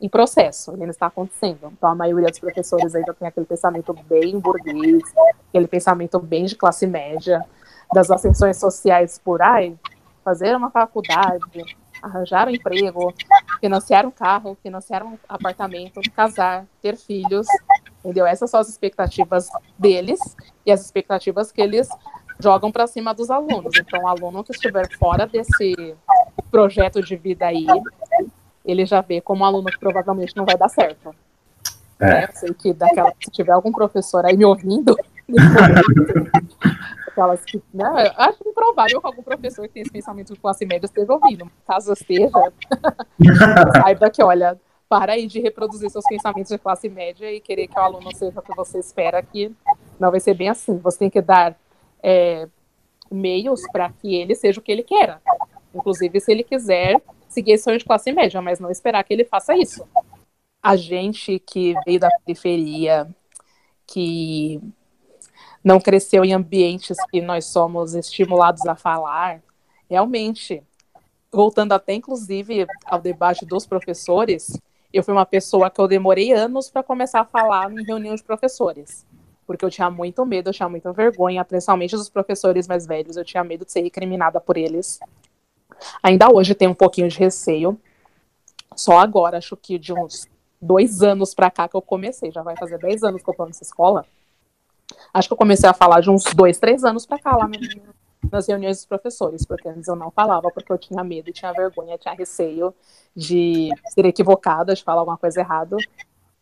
[0.00, 1.72] em processo, ainda está acontecendo.
[1.76, 5.02] Então, a maioria dos professores ainda tem aquele pensamento bem burguês,
[5.48, 7.44] aquele pensamento bem de classe média,
[7.92, 9.76] das ascensões sociais por aí,
[10.22, 13.14] fazer uma faculdade, arranjar um emprego,
[13.60, 17.46] financiar um carro, financiar um apartamento, casar, ter filhos,
[18.04, 18.26] entendeu?
[18.26, 20.20] Essas são as expectativas deles
[20.64, 21.88] e as expectativas que eles
[22.38, 23.72] jogam para cima dos alunos.
[23.78, 25.96] Então, o aluno que estiver fora desse
[26.50, 27.66] projeto de vida aí,
[28.64, 31.14] ele já vê como um aluno que provavelmente não vai dar certo.
[31.98, 32.06] É.
[32.06, 32.24] Né?
[32.24, 34.96] Eu sei que daquela, se tiver algum professor aí me ouvindo,
[37.16, 40.84] aquelas que, né, acho improvável que algum professor que tem esse pensamento de classe média
[40.84, 41.50] esteja ouvindo.
[41.66, 42.30] Caso esteja,
[43.82, 47.78] saiba que, olha, para aí de reproduzir seus pensamentos de classe média e querer que
[47.78, 49.50] o aluno seja o que você espera, que
[49.98, 50.78] não vai ser bem assim.
[50.78, 51.58] Você tem que dar
[52.02, 52.46] é,
[53.10, 55.20] meios para que ele seja o que ele queira.
[55.74, 59.24] Inclusive, se ele quiser seguir esse sonho de classe média, mas não esperar que ele
[59.24, 59.86] faça isso.
[60.62, 63.08] A gente que veio da periferia,
[63.86, 64.60] que
[65.66, 69.42] não cresceu em ambientes que nós somos estimulados a falar,
[69.90, 70.62] realmente,
[71.32, 74.56] voltando até inclusive ao debate dos professores,
[74.92, 78.22] eu fui uma pessoa que eu demorei anos para começar a falar em reunião de
[78.22, 79.04] professores,
[79.44, 83.24] porque eu tinha muito medo, eu tinha muita vergonha, principalmente dos professores mais velhos, eu
[83.24, 85.00] tinha medo de ser recriminada por eles.
[86.00, 87.76] Ainda hoje tem um pouquinho de receio.
[88.76, 90.28] Só agora, acho que de uns
[90.62, 93.44] dois anos para cá que eu comecei, já vai fazer dez anos que eu tô
[93.46, 94.06] nessa escola.
[95.12, 97.48] Acho que eu comecei a falar de uns dois, três anos para cá lá
[98.30, 101.98] nas reuniões dos professores, porque antes eu não falava porque eu tinha medo, tinha vergonha,
[101.98, 102.74] tinha receio
[103.14, 105.76] de ser equivocada, de falar alguma coisa errada.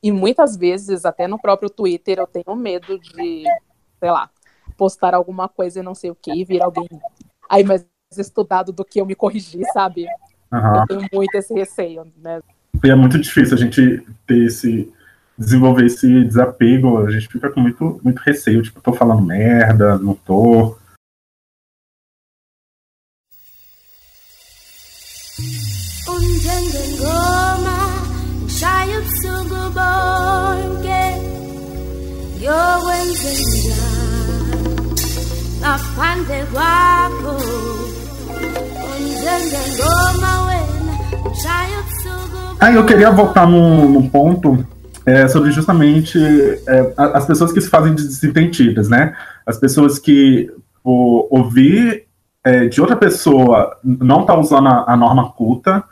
[0.03, 3.45] E muitas vezes, até no próprio Twitter, eu tenho medo de,
[3.99, 4.30] sei lá,
[4.76, 6.88] postar alguma coisa e não sei o que, e vir alguém.
[7.49, 7.86] Aí, mas
[8.16, 10.07] estudado do que eu me corrigir, sabe?
[10.53, 10.76] Uhum.
[10.76, 12.40] Eu tenho muito esse receio, né?
[12.84, 14.92] E é muito difícil a gente ter esse
[15.37, 20.14] desenvolver esse desapego, a gente fica com muito, muito receio, tipo, tô falando merda, não
[20.14, 20.76] tô.
[35.64, 37.35] ngaphandle kwakho
[42.61, 44.66] Ah, eu queria voltar num, num ponto
[45.07, 49.16] é, sobre justamente é, as pessoas que se fazem desentendidas, né?
[49.44, 50.50] As pessoas que
[50.82, 52.07] por ouvir
[52.42, 55.84] é, de outra pessoa não tá usando a, a, norma culta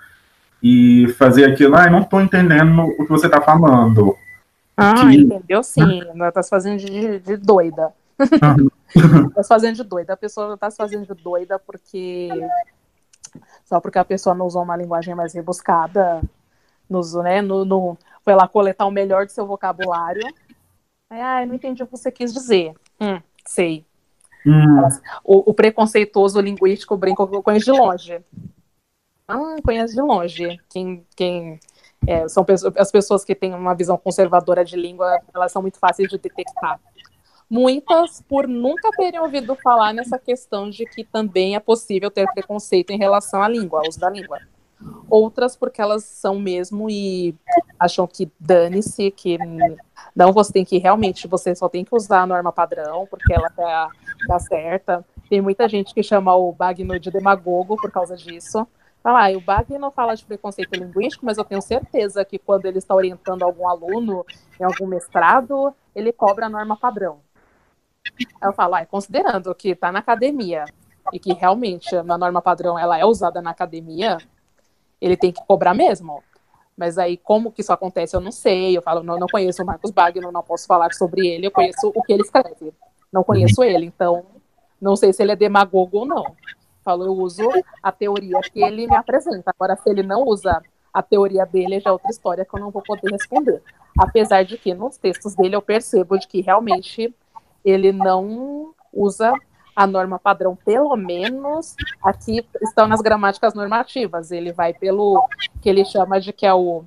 [0.62, 4.14] e fazer aquilo, ah, não tô entendendo o que você tá falando.
[4.76, 5.16] Ah, que...
[5.16, 6.02] entendeu sim.
[6.14, 7.90] Ela tá se fazendo de, de doida.
[9.34, 10.12] tá se fazendo de doida.
[10.12, 12.28] A pessoa tá se fazendo de doida porque.
[13.64, 16.20] Só porque a pessoa não usou uma linguagem mais rebuscada,
[16.88, 20.22] nos, né, no, no, foi lá coletar o melhor do seu vocabulário.
[21.10, 22.74] ah, eu não entendi o que você quis dizer.
[23.00, 23.84] Hum, sei.
[24.46, 24.88] Hum.
[25.24, 28.20] O, o, preconceituoso linguístico brinca que eu conheço de longe.
[29.28, 30.60] Ah, conheço de longe.
[30.68, 31.60] Quem, quem
[32.06, 32.44] é, são
[32.76, 36.80] as pessoas que têm uma visão conservadora de língua, elas são muito fáceis de detectar.
[37.48, 42.90] Muitas por nunca terem ouvido falar nessa questão de que também é possível ter preconceito
[42.90, 44.40] em relação à língua, ao uso da língua.
[45.08, 47.34] Outras porque elas são mesmo e
[47.78, 49.38] acham que dane-se, que
[50.14, 53.50] não você tem que realmente, você só tem que usar a norma padrão, porque ela
[53.50, 53.88] tá,
[54.26, 55.04] tá certa.
[55.28, 58.66] Tem muita gente que chama o Bagno de demagogo por causa disso.
[59.02, 62.78] Fala, ah, o Bagno fala de preconceito linguístico, mas eu tenho certeza que quando ele
[62.78, 64.24] está orientando algum aluno
[64.60, 67.18] em algum mestrado, ele cobra a norma padrão.
[68.40, 70.64] Aí eu falo, ah, considerando que está na academia
[71.12, 74.18] e que realmente a norma padrão ela é usada na academia,
[75.02, 76.22] ele tem que cobrar mesmo.
[76.76, 78.76] Mas aí, como que isso acontece, eu não sei.
[78.76, 81.92] Eu falo, não, não conheço o Marcos Bagno, não posso falar sobre ele, eu conheço
[81.94, 82.72] o que ele escreve.
[83.12, 84.24] Não conheço ele, então
[84.80, 86.34] não sei se ele é demagogo ou não.
[86.82, 87.48] Falo, eu uso
[87.82, 89.50] a teoria que ele me apresenta.
[89.50, 90.62] Agora, se ele não usa
[90.94, 93.62] a teoria dele, já é outra história que eu não vou poder responder.
[93.98, 97.14] Apesar de que nos textos dele eu percebo de que realmente
[97.64, 99.32] ele não usa
[99.74, 104.30] a norma padrão, pelo menos aqui estão nas gramáticas normativas.
[104.30, 105.26] Ele vai pelo
[105.60, 106.84] que ele chama de que é o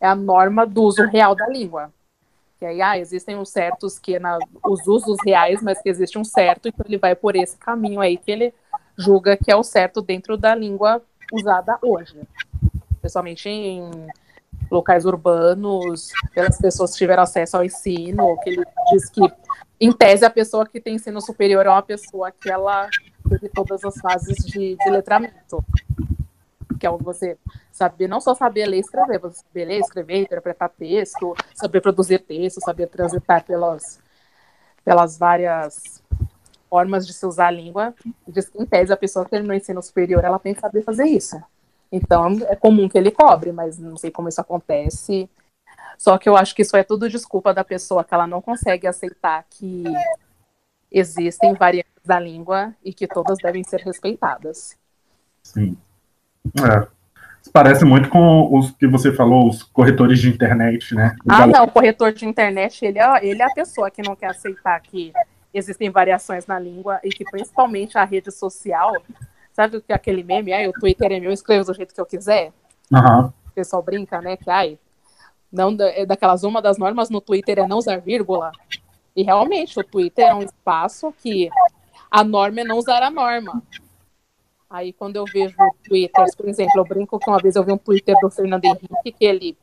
[0.00, 1.92] é a norma do uso real da língua.
[2.58, 6.24] Que aí ah, existem uns certos que na, os usos reais, mas que existe um
[6.24, 8.54] certo, então ele vai por esse caminho aí que ele
[8.96, 11.02] julga que é o certo dentro da língua
[11.32, 12.20] usada hoje.
[13.00, 13.90] Principalmente em
[14.70, 19.20] locais urbanos, pelas pessoas que tiveram acesso ao ensino, que ele diz que
[19.80, 22.88] em tese, a pessoa que tem ensino superior é uma pessoa que ela
[23.28, 25.64] teve todas as fases de, de letramento.
[26.78, 27.36] Que é você
[27.70, 32.18] saber, não só saber ler e escrever, você saber ler, escrever, interpretar texto, saber produzir
[32.18, 34.00] texto, saber transitar pelas,
[34.84, 36.02] pelas várias
[36.68, 37.94] formas de se usar a língua.
[38.56, 41.40] Em tese, a pessoa que terminou ensino superior, ela tem que saber fazer isso.
[41.90, 45.28] Então, é comum que ele cobre, mas não sei como isso acontece.
[45.98, 48.86] Só que eu acho que isso é tudo desculpa da pessoa que ela não consegue
[48.86, 49.82] aceitar que
[50.90, 54.78] existem variantes da língua e que todas devem ser respeitadas.
[55.42, 55.76] Sim.
[56.56, 56.86] É.
[57.52, 61.16] Parece muito com os que você falou, os corretores de internet, né?
[61.28, 64.28] ah, não, o corretor de internet, ele é, ele é a pessoa que não quer
[64.28, 65.12] aceitar que
[65.52, 68.92] existem variações na língua e que principalmente a rede social,
[69.52, 70.52] sabe o que é aquele meme?
[70.52, 72.52] Ai, o Twitter é meu, eu escrevo do jeito que eu quiser.
[72.92, 73.26] Uhum.
[73.26, 74.36] O pessoal brinca, né?
[74.36, 74.78] Que ai,
[75.50, 78.52] não é daquelas uma das normas no Twitter é não usar vírgula.
[79.16, 81.50] E realmente o Twitter é um espaço que
[82.10, 83.62] a norma é não usar a norma.
[84.70, 87.78] Aí quando eu vejo twitters, por exemplo, eu brinco que uma vez eu vi um
[87.78, 89.56] Twitter do Fernando Henrique que ele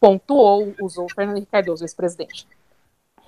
[0.00, 2.46] pontuou, usou Fernando Henrique Cardoso, ex-presidente.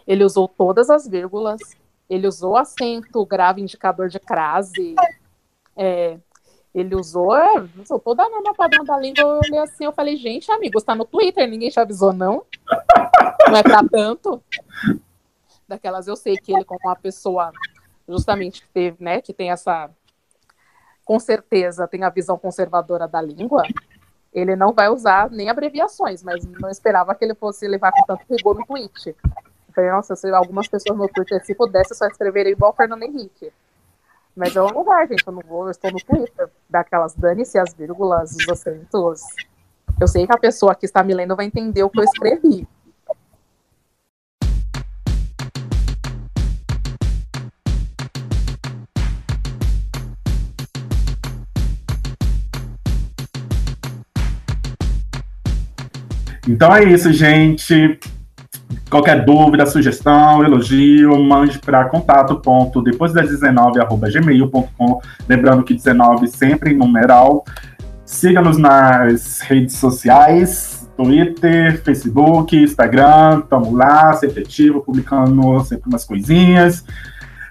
[0.07, 1.61] Ele usou todas as vírgulas,
[2.09, 4.95] ele usou acento, grave, indicador de crase,
[5.77, 6.19] é,
[6.75, 9.23] ele usou, é, usou toda a norma padrão da língua.
[9.23, 12.45] Eu olhei assim, eu falei, gente, amigo, está no Twitter, ninguém te avisou, não?
[13.49, 14.43] Não é pra tanto.
[15.67, 17.53] Daquelas eu sei que ele, como uma pessoa
[18.09, 19.91] justamente que teve, né, que tem essa,
[21.05, 23.63] com certeza, tem a visão conservadora da língua,
[24.33, 28.25] ele não vai usar nem abreviações, mas não esperava que ele fosse levar com tanto
[28.31, 29.09] rigor no tweet.
[29.09, 33.53] Eu falei, nossa, se algumas pessoas no Twitter, se pudesse, só escreveria igual Fernando Henrique.
[34.39, 35.27] Mas é um lugar, gente.
[35.27, 36.49] Eu não vou, eu estou no Twitter.
[36.71, 39.21] Daquelas dane-se as vírgulas, os acentos.
[40.01, 42.65] Eu sei que a pessoa que está me lendo vai entender o que eu escrevi.
[56.47, 57.99] Então é isso, gente.
[58.91, 62.41] Qualquer dúvida, sugestão, elogio, mande para contato
[62.83, 65.01] depois das 19 arroba gmail.com.
[65.29, 67.45] Lembrando que 19 sempre em numeral.
[68.05, 76.85] Siga-nos nas redes sociais, Twitter, Facebook, Instagram, estamos lá, sempre ativo, publicando sempre umas coisinhas.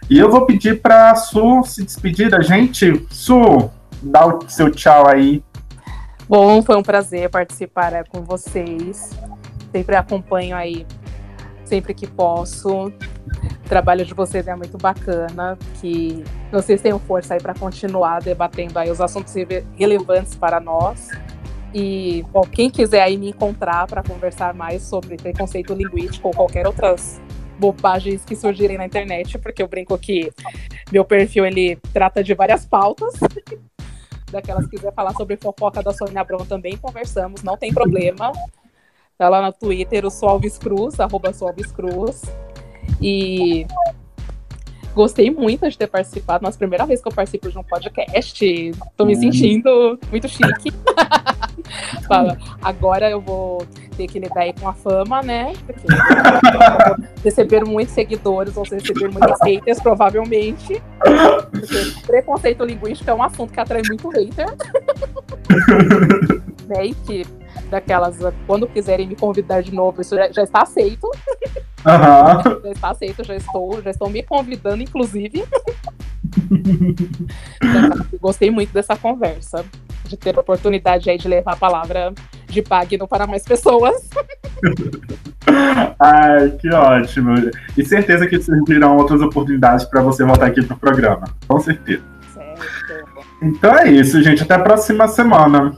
[0.10, 3.06] E eu vou pedir para Su se despedir da gente.
[3.12, 3.70] Su,
[4.02, 5.44] dá o seu tchau aí
[6.30, 9.12] Bom, foi um prazer participar é, com vocês.
[9.72, 10.86] Sempre acompanho aí,
[11.68, 12.88] sempre que posso.
[12.88, 18.80] O trabalho de vocês é muito bacana, que vocês tenham força aí para continuar debatendo
[18.80, 19.34] aí os assuntos
[19.78, 21.10] relevantes para nós.
[21.74, 26.66] E, bom, quem quiser aí me encontrar para conversar mais sobre preconceito linguístico ou qualquer
[26.66, 27.22] outras
[27.60, 30.32] bobagens que surgirem na internet, porque eu brinco que
[30.92, 33.14] meu perfil ele trata de várias pautas.
[34.32, 38.32] Daquelas que quiser falar sobre fofoca da Sônia Abrão também conversamos, não tem problema.
[39.18, 42.22] Tá lá no Twitter, o Solves Cruz, arroba Solves Cruz.
[43.02, 43.66] E
[44.94, 46.44] gostei muito de ter participado.
[46.44, 48.72] Nossa primeira vez que eu participo de um podcast.
[48.96, 50.72] Tô me sentindo muito chique.
[52.62, 53.66] Agora eu vou
[53.98, 55.54] ter que lidar aí com a fama, né?
[55.66, 55.88] Porque
[57.24, 60.80] receber muitos seguidores ou receber muitos haters, provavelmente.
[61.52, 64.46] Porque preconceito linguístico é um assunto que atrai muito hater.
[66.70, 66.86] né?
[66.86, 67.26] E que
[67.70, 71.08] daquelas, quando quiserem me convidar de novo, isso já, já está aceito.
[71.86, 72.62] Uhum.
[72.68, 75.46] Já está aceito, já estou, já estou me convidando, inclusive.
[78.20, 79.64] Gostei muito dessa conversa,
[80.04, 82.14] de ter a oportunidade aí de levar a palavra
[82.48, 84.10] de Pagno para mais pessoas.
[86.00, 87.36] Ai, que ótimo.
[87.78, 91.26] E certeza que servirão outras oportunidades para você voltar aqui pro programa.
[91.48, 92.04] Com certeza.
[92.34, 92.66] Certo.
[93.42, 94.44] Então é isso, gente.
[94.44, 95.78] Até a próxima semana.